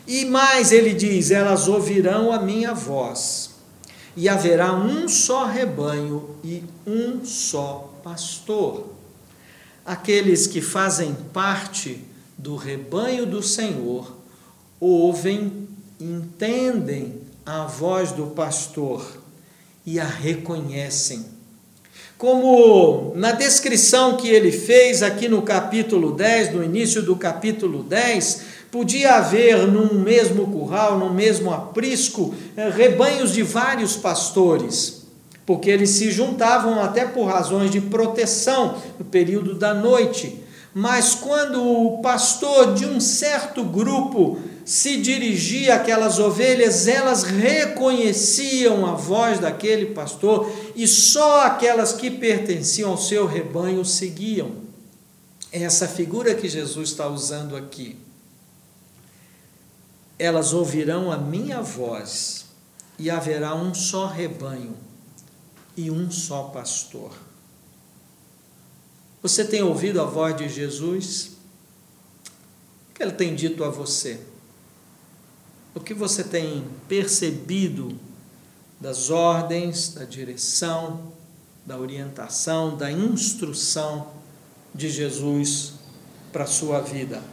E 0.07 0.25
mais 0.25 0.71
ele 0.71 0.93
diz: 0.93 1.31
elas 1.31 1.67
ouvirão 1.67 2.31
a 2.31 2.39
minha 2.41 2.73
voz, 2.73 3.51
e 4.15 4.27
haverá 4.27 4.73
um 4.73 5.07
só 5.07 5.45
rebanho 5.45 6.35
e 6.43 6.63
um 6.85 7.23
só 7.23 7.93
pastor 8.03 8.93
aqueles 9.85 10.47
que 10.47 10.61
fazem 10.61 11.13
parte 11.33 12.03
do 12.37 12.55
rebanho 12.55 13.25
do 13.25 13.43
Senhor 13.43 14.15
ouvem, 14.79 15.67
entendem 15.99 17.21
a 17.45 17.65
voz 17.65 18.11
do 18.11 18.27
pastor 18.27 19.21
e 19.85 19.99
a 19.99 20.05
reconhecem. 20.05 21.25
Como 22.23 23.11
na 23.17 23.33
descrição 23.33 24.15
que 24.15 24.29
ele 24.29 24.49
fez 24.49 25.03
aqui 25.03 25.27
no 25.27 25.41
capítulo 25.41 26.13
10, 26.13 26.53
no 26.53 26.63
início 26.63 27.01
do 27.01 27.17
capítulo 27.17 27.83
10, 27.83 28.43
podia 28.71 29.15
haver 29.15 29.67
num 29.67 29.99
mesmo 29.99 30.47
curral, 30.47 30.97
num 30.97 31.11
mesmo 31.11 31.51
aprisco, 31.51 32.33
eh, 32.55 32.69
rebanhos 32.69 33.33
de 33.33 33.43
vários 33.43 33.97
pastores 33.97 35.03
porque 35.45 35.69
eles 35.69 35.89
se 35.89 36.09
juntavam 36.11 36.81
até 36.81 37.03
por 37.03 37.25
razões 37.25 37.69
de 37.69 37.81
proteção 37.81 38.77
no 38.97 39.03
período 39.03 39.55
da 39.55 39.73
noite. 39.73 40.39
Mas 40.73 41.13
quando 41.13 41.61
o 41.61 42.01
pastor 42.01 42.73
de 42.73 42.85
um 42.85 43.01
certo 43.01 43.65
grupo 43.65 44.39
se 44.65 44.97
dirigia 44.97 45.75
àquelas 45.75 46.19
ovelhas, 46.19 46.87
elas 46.87 47.23
reconheciam 47.23 48.85
a 48.85 48.93
voz 48.93 49.39
daquele 49.39 49.87
pastor 49.87 50.51
e 50.75 50.87
só 50.87 51.41
aquelas 51.45 51.93
que 51.93 52.09
pertenciam 52.09 52.91
ao 52.91 52.97
seu 52.97 53.25
rebanho 53.25 53.83
seguiam. 53.83 54.63
Essa 55.51 55.87
figura 55.87 56.33
que 56.33 56.47
Jesus 56.47 56.89
está 56.89 57.07
usando 57.07 57.55
aqui. 57.55 57.97
Elas 60.17 60.53
ouvirão 60.53 61.11
a 61.11 61.17
minha 61.17 61.61
voz 61.61 62.45
e 62.97 63.09
haverá 63.09 63.53
um 63.53 63.73
só 63.73 64.07
rebanho 64.07 64.77
e 65.75 65.91
um 65.91 66.09
só 66.09 66.43
pastor. 66.43 67.11
Você 69.21 69.43
tem 69.43 69.61
ouvido 69.61 70.01
a 70.01 70.05
voz 70.05 70.35
de 70.37 70.47
Jesus? 70.47 71.31
O 72.89 72.93
que 72.93 73.03
ele 73.03 73.11
tem 73.11 73.35
dito 73.35 73.63
a 73.63 73.69
você? 73.69 74.19
O 75.75 75.79
que 75.79 75.93
você 75.93 76.23
tem 76.23 76.63
percebido 76.87 77.97
das 78.79 79.09
ordens, 79.09 79.93
da 79.93 80.03
direção, 80.03 81.11
da 81.65 81.79
orientação, 81.79 82.77
da 82.77 82.91
instrução 82.91 84.07
de 84.73 84.87
Jesus 84.89 85.73
para 86.31 86.43
a 86.43 86.47
sua 86.47 86.79
vida? 86.79 87.23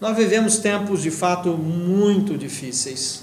Nós 0.00 0.16
vivemos 0.16 0.58
tempos 0.58 1.02
de 1.02 1.10
fato 1.12 1.50
muito 1.50 2.36
difíceis. 2.36 3.22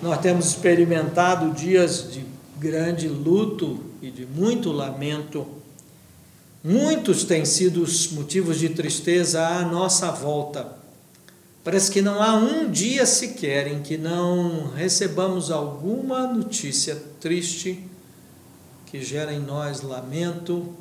Nós 0.00 0.20
temos 0.20 0.46
experimentado 0.46 1.50
dias 1.52 2.12
de 2.12 2.24
grande 2.60 3.08
luto 3.08 3.80
e 4.00 4.08
de 4.08 4.24
muito 4.24 4.70
lamento. 4.70 5.44
Muitos 6.62 7.24
têm 7.24 7.44
sido 7.44 7.82
os 7.82 8.12
motivos 8.12 8.60
de 8.60 8.68
tristeza 8.68 9.44
à 9.44 9.62
nossa 9.62 10.12
volta. 10.12 10.75
Parece 11.66 11.90
que 11.90 12.00
não 12.00 12.22
há 12.22 12.36
um 12.36 12.70
dia 12.70 13.04
sequer 13.04 13.66
em 13.66 13.82
que 13.82 13.98
não 13.98 14.68
recebamos 14.68 15.50
alguma 15.50 16.24
notícia 16.24 17.02
triste 17.18 17.82
que 18.86 19.02
gera 19.02 19.32
em 19.32 19.40
nós 19.40 19.82
lamento 19.82 20.72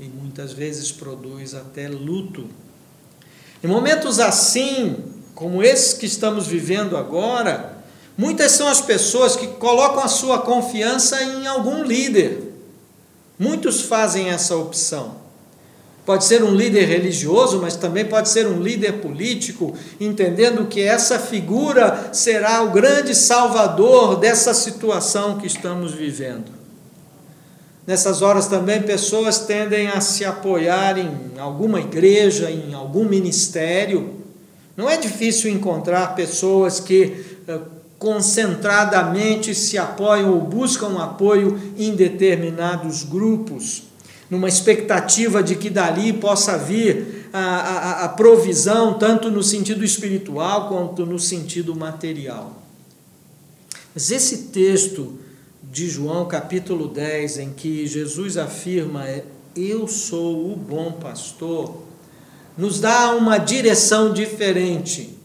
e 0.00 0.08
muitas 0.08 0.52
vezes 0.52 0.90
produz 0.90 1.54
até 1.54 1.86
luto. 1.86 2.48
Em 3.62 3.68
momentos 3.68 4.18
assim, 4.18 4.96
como 5.32 5.62
esses 5.62 5.94
que 5.94 6.06
estamos 6.06 6.48
vivendo 6.48 6.96
agora, 6.96 7.80
Muitas 8.16 8.52
são 8.52 8.68
as 8.68 8.80
pessoas 8.80 9.36
que 9.36 9.46
colocam 9.46 10.04
a 10.04 10.08
sua 10.08 10.40
confiança 10.40 11.22
em 11.22 11.46
algum 11.46 11.82
líder. 11.82 12.52
Muitos 13.38 13.80
fazem 13.80 14.28
essa 14.28 14.54
opção. 14.54 15.21
Pode 16.04 16.24
ser 16.24 16.42
um 16.42 16.54
líder 16.54 16.86
religioso, 16.86 17.60
mas 17.60 17.76
também 17.76 18.04
pode 18.04 18.28
ser 18.28 18.48
um 18.48 18.60
líder 18.60 18.94
político, 18.94 19.74
entendendo 20.00 20.66
que 20.66 20.80
essa 20.80 21.18
figura 21.18 22.10
será 22.12 22.62
o 22.62 22.70
grande 22.70 23.14
salvador 23.14 24.18
dessa 24.18 24.52
situação 24.52 25.38
que 25.38 25.46
estamos 25.46 25.92
vivendo. 25.92 26.62
Nessas 27.86 28.20
horas 28.20 28.48
também 28.48 28.82
pessoas 28.82 29.40
tendem 29.40 29.88
a 29.88 30.00
se 30.00 30.24
apoiar 30.24 30.98
em 30.98 31.38
alguma 31.38 31.80
igreja, 31.80 32.50
em 32.50 32.74
algum 32.74 33.04
ministério. 33.04 34.14
Não 34.76 34.88
é 34.90 34.96
difícil 34.96 35.50
encontrar 35.50 36.14
pessoas 36.14 36.80
que 36.80 37.24
eh, 37.46 37.60
concentradamente 37.98 39.54
se 39.54 39.78
apoiam 39.78 40.32
ou 40.32 40.40
buscam 40.40 41.00
apoio 41.00 41.60
em 41.78 41.94
determinados 41.94 43.04
grupos, 43.04 43.84
numa 44.32 44.48
expectativa 44.48 45.42
de 45.42 45.54
que 45.56 45.68
dali 45.68 46.10
possa 46.10 46.56
vir 46.56 47.28
a, 47.34 47.38
a, 47.38 48.04
a 48.06 48.08
provisão, 48.08 48.94
tanto 48.94 49.30
no 49.30 49.42
sentido 49.42 49.84
espiritual 49.84 50.68
quanto 50.68 51.04
no 51.04 51.18
sentido 51.18 51.76
material. 51.76 52.62
Mas 53.94 54.10
esse 54.10 54.44
texto 54.44 55.18
de 55.70 55.86
João, 55.86 56.24
capítulo 56.24 56.88
10, 56.88 57.40
em 57.40 57.50
que 57.50 57.86
Jesus 57.86 58.38
afirma: 58.38 59.04
Eu 59.54 59.86
sou 59.86 60.50
o 60.50 60.56
bom 60.56 60.92
pastor, 60.92 61.82
nos 62.56 62.80
dá 62.80 63.14
uma 63.14 63.36
direção 63.36 64.14
diferente 64.14 65.18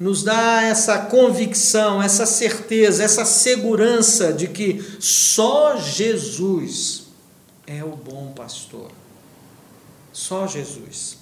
nos 0.00 0.24
dá 0.24 0.62
essa 0.64 0.98
convicção, 0.98 2.02
essa 2.02 2.26
certeza, 2.26 3.04
essa 3.04 3.24
segurança 3.24 4.32
de 4.32 4.48
que 4.48 4.84
só 4.98 5.76
Jesus 5.76 7.01
é 7.78 7.84
o 7.84 7.96
bom 7.96 8.32
pastor. 8.34 8.90
Só 10.12 10.46
Jesus. 10.46 11.18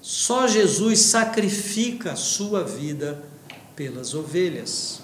Só 0.00 0.46
Jesus 0.46 1.00
sacrifica 1.00 2.12
a 2.12 2.16
sua 2.16 2.64
vida 2.64 3.22
pelas 3.74 4.14
ovelhas. 4.14 5.00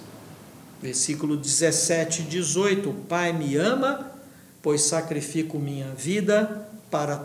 Versículo 0.80 1.36
17 1.36 2.22
e 2.22 2.24
18: 2.24 2.90
O 2.90 2.94
Pai 2.94 3.32
me 3.32 3.56
ama, 3.56 4.10
pois 4.62 4.82
sacrifico 4.82 5.58
minha 5.58 5.88
vida 5.94 6.68
para 6.90 7.16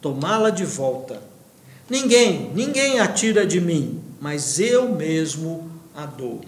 tomá-la 0.00 0.50
de 0.50 0.64
volta. 0.64 1.22
Ninguém, 1.88 2.50
ninguém 2.54 3.00
a 3.00 3.08
tira 3.08 3.46
de 3.46 3.60
mim, 3.60 4.02
mas 4.20 4.58
eu 4.58 4.88
mesmo 4.94 5.70
a 5.94 6.06
dou. 6.06 6.40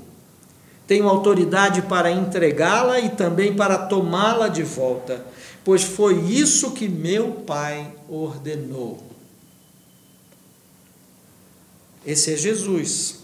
Tenho 0.87 1.09
autoridade 1.09 1.83
para 1.83 2.11
entregá-la 2.11 3.00
e 3.00 3.11
também 3.11 3.55
para 3.55 3.79
tomá-la 3.79 4.48
de 4.48 4.62
volta, 4.62 5.24
pois 5.64 5.83
foi 5.83 6.20
isso 6.31 6.72
que 6.72 6.88
meu 6.88 7.33
Pai 7.33 7.94
ordenou. 8.09 9.03
Esse 12.07 12.35
é 12.35 12.37
Jesus, 12.37 13.20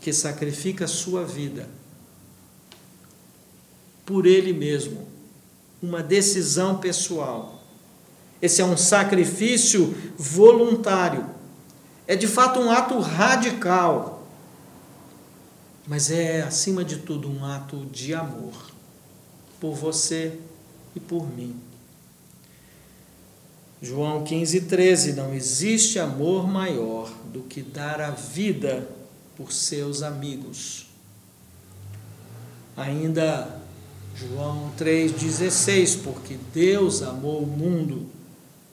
que 0.00 0.12
sacrifica 0.12 0.84
a 0.84 0.88
sua 0.88 1.24
vida 1.24 1.68
por 4.06 4.26
Ele 4.26 4.52
mesmo, 4.52 5.06
uma 5.82 6.02
decisão 6.02 6.78
pessoal. 6.78 7.60
Esse 8.40 8.60
é 8.60 8.64
um 8.64 8.76
sacrifício 8.76 9.94
voluntário 10.16 11.32
é 12.06 12.16
de 12.16 12.26
fato 12.26 12.60
um 12.60 12.70
ato 12.70 12.98
radical, 12.98 14.26
mas 15.86 16.10
é, 16.10 16.42
acima 16.42 16.84
de 16.84 16.98
tudo, 16.98 17.30
um 17.30 17.44
ato 17.44 17.86
de 17.86 18.12
amor 18.12 18.52
por 19.60 19.74
você 19.74 20.38
e 20.94 21.00
por 21.00 21.28
mim. 21.28 21.56
João 23.80 24.22
15, 24.22 24.62
13: 24.62 25.12
Não 25.14 25.34
existe 25.34 25.98
amor 25.98 26.46
maior 26.46 27.12
do 27.32 27.42
que 27.42 27.62
dar 27.62 28.00
a 28.00 28.10
vida 28.10 28.88
por 29.36 29.52
seus 29.52 30.02
amigos. 30.02 30.86
Ainda 32.76 33.60
João 34.14 34.70
3,16: 34.78 36.02
Porque 36.02 36.38
Deus 36.54 37.02
amou 37.02 37.42
o 37.42 37.46
mundo 37.46 38.06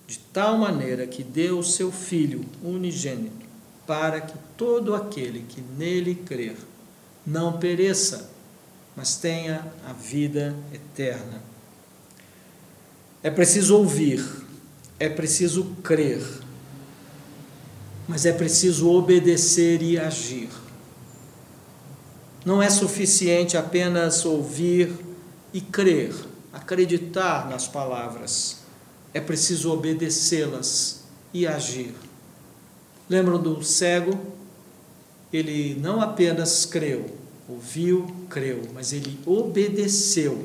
de 0.05 0.19
tal 0.19 0.57
maneira 0.57 1.07
que 1.07 1.23
deu 1.23 1.59
o 1.59 1.63
seu 1.63 1.91
Filho 1.91 2.45
unigênito, 2.63 3.47
para 3.87 4.21
que 4.21 4.37
todo 4.57 4.93
aquele 4.93 5.45
que 5.47 5.61
nele 5.61 6.15
crer 6.15 6.55
não 7.25 7.59
pereça, 7.59 8.29
mas 8.95 9.15
tenha 9.15 9.71
a 9.87 9.93
vida 9.93 10.55
eterna. 10.73 11.48
É 13.21 13.29
preciso 13.29 13.77
ouvir, 13.77 14.25
é 14.99 15.09
preciso 15.09 15.65
crer, 15.83 16.21
mas 18.07 18.25
é 18.25 18.31
preciso 18.31 18.89
obedecer 18.89 19.81
e 19.81 19.99
agir. 19.99 20.49
Não 22.45 22.61
é 22.61 22.69
suficiente 22.69 23.57
apenas 23.57 24.25
ouvir 24.25 24.93
e 25.53 25.59
crer, 25.59 26.13
acreditar 26.53 27.49
nas 27.49 27.67
palavras 27.67 28.59
é 29.13 29.19
preciso 29.19 29.71
obedecê-las 29.71 31.03
e 31.33 31.47
agir. 31.47 31.93
Lembram 33.09 33.41
do 33.41 33.63
cego? 33.63 34.17
Ele 35.31 35.75
não 35.79 36.01
apenas 36.01 36.65
creu, 36.65 37.05
ouviu, 37.47 38.07
creu, 38.29 38.63
mas 38.73 38.93
ele 38.93 39.19
obedeceu. 39.25 40.43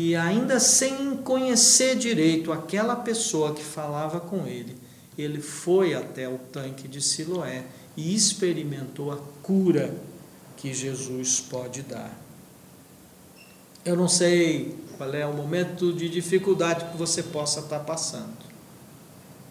E 0.00 0.14
ainda 0.14 0.60
sem 0.60 1.16
conhecer 1.16 1.96
direito 1.96 2.52
aquela 2.52 2.94
pessoa 2.94 3.52
que 3.52 3.64
falava 3.64 4.20
com 4.20 4.46
ele, 4.46 4.76
ele 5.18 5.40
foi 5.40 5.92
até 5.92 6.28
o 6.28 6.38
tanque 6.38 6.86
de 6.86 7.02
Siloé 7.02 7.64
e 7.96 8.14
experimentou 8.14 9.10
a 9.10 9.16
cura 9.42 9.92
que 10.56 10.72
Jesus 10.72 11.40
pode 11.40 11.82
dar. 11.82 12.16
Eu 13.84 13.96
não 13.96 14.06
sei 14.06 14.78
qual 14.96 15.12
é 15.12 15.26
o 15.26 15.32
momento 15.32 15.92
de 15.92 16.08
dificuldade 16.08 16.84
que 16.92 16.96
você 16.96 17.20
possa 17.20 17.58
estar 17.58 17.80
passando. 17.80 18.38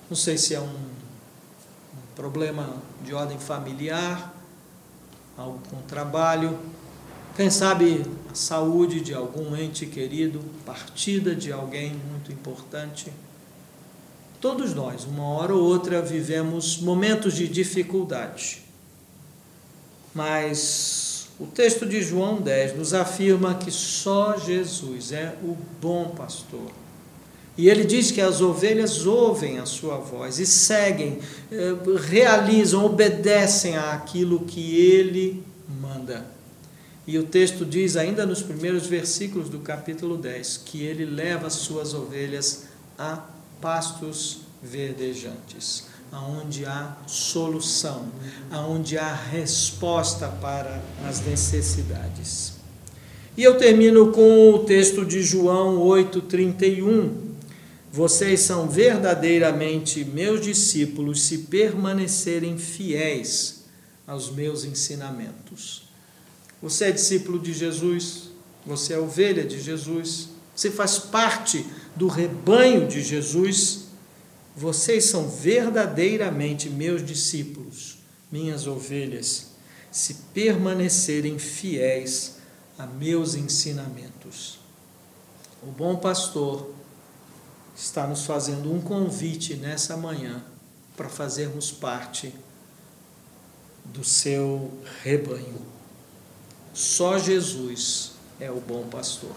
Não 0.09 0.15
sei 0.15 0.37
se 0.37 0.55
é 0.55 0.61
um, 0.61 0.63
um 0.63 2.15
problema 2.15 2.73
de 3.03 3.13
ordem 3.13 3.37
familiar, 3.37 4.33
algo 5.37 5.59
com 5.69 5.81
trabalho, 5.81 6.57
quem 7.37 7.51
sabe 7.51 8.03
a 8.31 8.33
saúde 8.33 8.99
de 8.99 9.13
algum 9.13 9.55
ente 9.55 9.85
querido, 9.85 10.43
partida 10.65 11.35
de 11.35 11.51
alguém 11.51 11.95
muito 12.09 12.31
importante. 12.31 13.13
Todos 14.41 14.73
nós, 14.73 15.05
uma 15.05 15.23
hora 15.23 15.53
ou 15.53 15.61
outra, 15.61 16.01
vivemos 16.01 16.79
momentos 16.79 17.35
de 17.35 17.47
dificuldade. 17.47 18.63
Mas 20.15 21.29
o 21.39 21.45
texto 21.45 21.85
de 21.85 22.01
João 22.01 22.41
10 22.41 22.75
nos 22.75 22.95
afirma 22.95 23.53
que 23.53 23.69
só 23.69 24.35
Jesus 24.35 25.11
é 25.11 25.35
o 25.43 25.55
bom 25.79 26.09
pastor. 26.17 26.71
E 27.55 27.69
ele 27.69 27.83
diz 27.83 28.09
que 28.09 28.19
as 28.19 28.41
ovelhas 28.41 29.05
ouvem 29.05 29.59
a 29.59 29.65
sua 29.67 29.97
voz 29.97 30.39
e 30.39 30.45
seguem, 30.47 31.19
eh, 31.51 31.75
realizam, 31.99 32.83
obedecem 32.83 33.77
àquilo 33.77 34.39
que 34.39 34.75
ele 34.75 35.43
manda. 35.79 36.36
E 37.07 37.17
o 37.17 37.23
texto 37.23 37.65
diz, 37.65 37.95
ainda 37.95 38.25
nos 38.25 38.41
primeiros 38.41 38.85
versículos 38.85 39.49
do 39.49 39.59
capítulo 39.59 40.17
10, 40.17 40.57
que 40.65 40.83
ele 40.83 41.05
leva 41.05 41.47
as 41.47 41.53
suas 41.53 41.93
ovelhas 41.93 42.65
a 42.99 43.25
pastos 43.61 44.41
verdejantes 44.61 45.85
aonde 46.11 46.65
há 46.65 46.95
solução, 47.05 48.07
aonde 48.49 48.97
há 48.97 49.13
resposta 49.13 50.27
para 50.27 50.81
as 51.07 51.21
necessidades. 51.21 52.53
E 53.35 53.43
eu 53.43 53.57
termino 53.57 54.11
com 54.11 54.51
o 54.51 54.59
texto 54.59 55.05
de 55.05 55.21
João 55.21 55.79
8:31. 55.79 57.27
Vocês 57.91 58.41
são 58.41 58.67
verdadeiramente 58.67 60.03
meus 60.03 60.41
discípulos 60.41 61.21
se 61.21 61.39
permanecerem 61.39 62.57
fiéis 62.57 63.65
aos 64.05 64.31
meus 64.31 64.65
ensinamentos. 64.65 65.86
Você 66.61 66.85
é 66.85 66.91
discípulo 66.91 67.39
de 67.39 67.53
Jesus, 67.53 68.29
você 68.65 68.93
é 68.93 68.99
ovelha 68.99 69.45
de 69.45 69.59
Jesus, 69.59 70.29
você 70.55 70.71
faz 70.71 70.97
parte 70.97 71.65
do 71.95 72.07
rebanho 72.07 72.87
de 72.87 73.01
Jesus 73.01 73.87
vocês 74.57 75.05
são 75.05 75.29
verdadeiramente 75.29 76.67
meus 76.67 77.05
discípulos, 77.05 77.99
minhas 78.31 78.65
ovelhas, 78.65 79.51
se 79.91 80.15
permanecerem 80.33 81.37
fiéis 81.37 82.37
a 82.75 82.87
meus 82.87 83.35
ensinamentos. 83.35 84.57
O 85.61 85.67
bom 85.67 85.97
pastor 85.97 86.73
está 87.75 88.07
nos 88.07 88.25
fazendo 88.25 88.73
um 88.73 88.81
convite 88.81 89.53
nessa 89.53 89.95
manhã 89.95 90.43
para 90.95 91.07
fazermos 91.07 91.71
parte 91.71 92.33
do 93.85 94.03
seu 94.03 94.71
rebanho. 95.03 95.76
Só 96.77 97.17
Jesus 97.17 98.11
é 98.39 98.51
o 98.51 98.61
bom 98.61 98.83
pastor. 98.83 99.31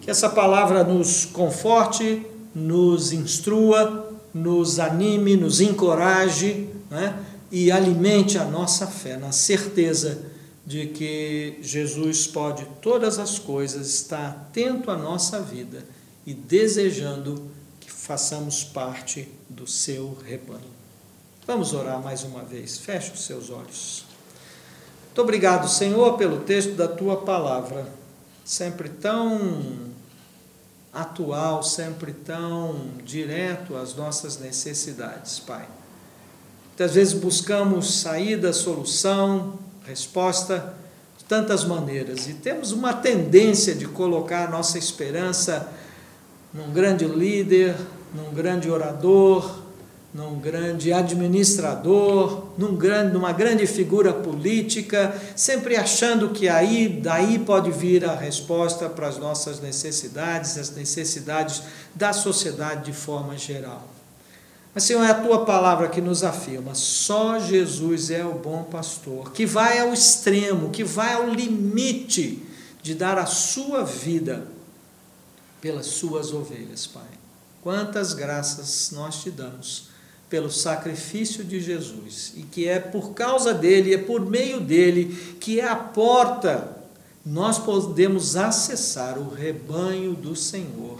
Que 0.00 0.10
essa 0.10 0.30
palavra 0.30 0.82
nos 0.82 1.26
conforte 1.26 2.24
nos 2.54 3.12
instrua, 3.12 4.16
nos 4.32 4.78
anime, 4.78 5.36
nos 5.36 5.60
encoraje 5.60 6.70
né? 6.88 7.22
e 7.52 7.70
alimente 7.70 8.38
a 8.38 8.46
nossa 8.46 8.86
fé 8.86 9.18
na 9.18 9.30
certeza 9.30 10.22
de 10.64 10.86
que 10.86 11.58
Jesus 11.60 12.26
pode 12.26 12.64
todas 12.80 13.18
as 13.18 13.38
coisas, 13.38 13.86
está 13.88 14.28
atento 14.28 14.90
à 14.90 14.96
nossa 14.96 15.42
vida 15.42 15.84
e 16.24 16.32
desejando 16.32 17.50
que 17.78 17.92
façamos 17.92 18.64
parte 18.64 19.28
do 19.50 19.66
seu 19.66 20.16
rebanho. 20.24 20.72
Vamos 21.46 21.74
orar 21.74 22.02
mais 22.02 22.22
uma 22.22 22.42
vez. 22.42 22.78
Feche 22.78 23.12
os 23.12 23.26
seus 23.26 23.50
olhos. 23.50 24.13
Muito 25.14 25.22
obrigado, 25.22 25.68
Senhor, 25.68 26.16
pelo 26.16 26.38
texto 26.38 26.72
da 26.72 26.88
tua 26.88 27.18
palavra, 27.18 27.86
sempre 28.44 28.88
tão 28.88 29.62
atual, 30.92 31.62
sempre 31.62 32.12
tão 32.12 32.88
direto 33.04 33.76
às 33.76 33.94
nossas 33.94 34.40
necessidades, 34.40 35.38
Pai. 35.38 35.68
Muitas 36.66 36.96
vezes 36.96 37.14
buscamos 37.14 38.00
saída, 38.00 38.52
solução, 38.52 39.56
resposta 39.86 40.74
de 41.16 41.24
tantas 41.26 41.62
maneiras 41.62 42.26
e 42.26 42.34
temos 42.34 42.72
uma 42.72 42.92
tendência 42.92 43.72
de 43.72 43.86
colocar 43.86 44.50
nossa 44.50 44.78
esperança 44.78 45.72
num 46.52 46.72
grande 46.72 47.04
líder, 47.04 47.76
num 48.12 48.34
grande 48.34 48.68
orador, 48.68 49.62
num 50.14 50.38
grande 50.38 50.92
administrador, 50.92 52.46
num 52.56 52.76
grande, 52.76 53.12
numa 53.12 53.32
grande 53.32 53.66
figura 53.66 54.12
política, 54.12 55.20
sempre 55.34 55.74
achando 55.74 56.30
que 56.30 56.48
aí 56.48 56.88
daí 56.88 57.40
pode 57.40 57.72
vir 57.72 58.04
a 58.04 58.14
resposta 58.14 58.88
para 58.88 59.08
as 59.08 59.18
nossas 59.18 59.60
necessidades, 59.60 60.56
as 60.56 60.70
necessidades 60.70 61.64
da 61.92 62.12
sociedade 62.12 62.84
de 62.84 62.92
forma 62.92 63.36
geral. 63.36 63.88
Mas, 64.72 64.84
Senhor, 64.84 65.02
é 65.02 65.10
a 65.10 65.20
tua 65.20 65.44
palavra 65.44 65.88
que 65.88 66.00
nos 66.00 66.22
afirma: 66.22 66.76
só 66.76 67.40
Jesus 67.40 68.08
é 68.08 68.24
o 68.24 68.34
bom 68.34 68.62
pastor, 68.62 69.32
que 69.32 69.44
vai 69.44 69.80
ao 69.80 69.92
extremo, 69.92 70.70
que 70.70 70.84
vai 70.84 71.14
ao 71.14 71.28
limite 71.28 72.40
de 72.84 72.94
dar 72.94 73.18
a 73.18 73.26
sua 73.26 73.82
vida 73.82 74.46
pelas 75.60 75.86
suas 75.86 76.32
ovelhas, 76.32 76.86
Pai. 76.86 77.02
Quantas 77.62 78.12
graças 78.12 78.92
nós 78.92 79.20
te 79.20 79.30
damos 79.30 79.93
pelo 80.34 80.50
sacrifício 80.50 81.44
de 81.44 81.60
Jesus 81.60 82.32
e 82.36 82.42
que 82.42 82.66
é 82.66 82.80
por 82.80 83.12
causa 83.12 83.54
dele, 83.54 83.94
é 83.94 83.98
por 83.98 84.20
meio 84.20 84.58
dele 84.58 85.16
que 85.38 85.60
é 85.60 85.68
a 85.68 85.76
porta 85.76 86.76
nós 87.24 87.56
podemos 87.56 88.34
acessar 88.34 89.16
o 89.16 89.32
rebanho 89.32 90.12
do 90.12 90.34
Senhor 90.34 90.98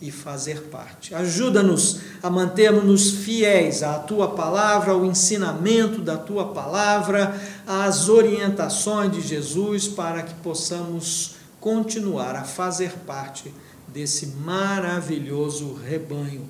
e 0.00 0.12
fazer 0.12 0.68
parte. 0.70 1.12
Ajuda-nos 1.16 1.98
a 2.22 2.30
mantermos-nos 2.30 3.10
fiéis 3.10 3.82
à 3.82 3.98
tua 3.98 4.36
palavra, 4.36 4.92
ao 4.92 5.04
ensinamento 5.04 6.00
da 6.00 6.16
tua 6.16 6.52
palavra, 6.52 7.34
às 7.66 8.08
orientações 8.08 9.10
de 9.10 9.20
Jesus, 9.20 9.88
para 9.88 10.22
que 10.22 10.34
possamos 10.34 11.34
continuar 11.58 12.36
a 12.36 12.44
fazer 12.44 12.92
parte 13.04 13.52
desse 13.88 14.28
maravilhoso 14.44 15.74
rebanho. 15.74 16.48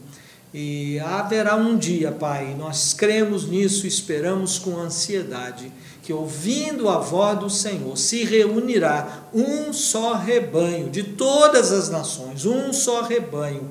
E 0.59 0.99
haverá 1.01 1.55
um 1.55 1.77
dia, 1.77 2.11
Pai, 2.11 2.55
nós 2.55 2.95
cremos 2.95 3.47
nisso, 3.47 3.87
esperamos 3.87 4.59
com 4.59 4.79
ansiedade, 4.79 5.71
que 6.03 6.15
ouvindo 6.15 6.89
a 6.89 6.97
voz 6.97 7.39
do 7.39 7.51
Senhor 7.51 7.95
se 7.99 8.25
reunirá 8.25 9.29
um 9.35 9.71
só 9.71 10.15
rebanho 10.15 10.89
de 10.89 11.03
todas 11.03 11.73
as 11.73 11.91
nações, 11.91 12.47
um 12.47 12.73
só 12.73 13.03
rebanho, 13.03 13.71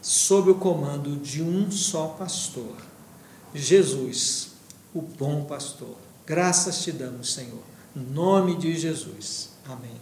sob 0.00 0.52
o 0.52 0.54
comando 0.54 1.16
de 1.16 1.42
um 1.42 1.68
só 1.72 2.06
pastor, 2.16 2.76
Jesus, 3.52 4.50
o 4.94 5.02
bom 5.02 5.42
pastor. 5.42 5.96
Graças 6.24 6.84
te 6.84 6.92
damos, 6.92 7.34
Senhor, 7.34 7.64
em 7.96 8.14
nome 8.14 8.56
de 8.56 8.78
Jesus. 8.78 9.50
Amém. 9.66 10.01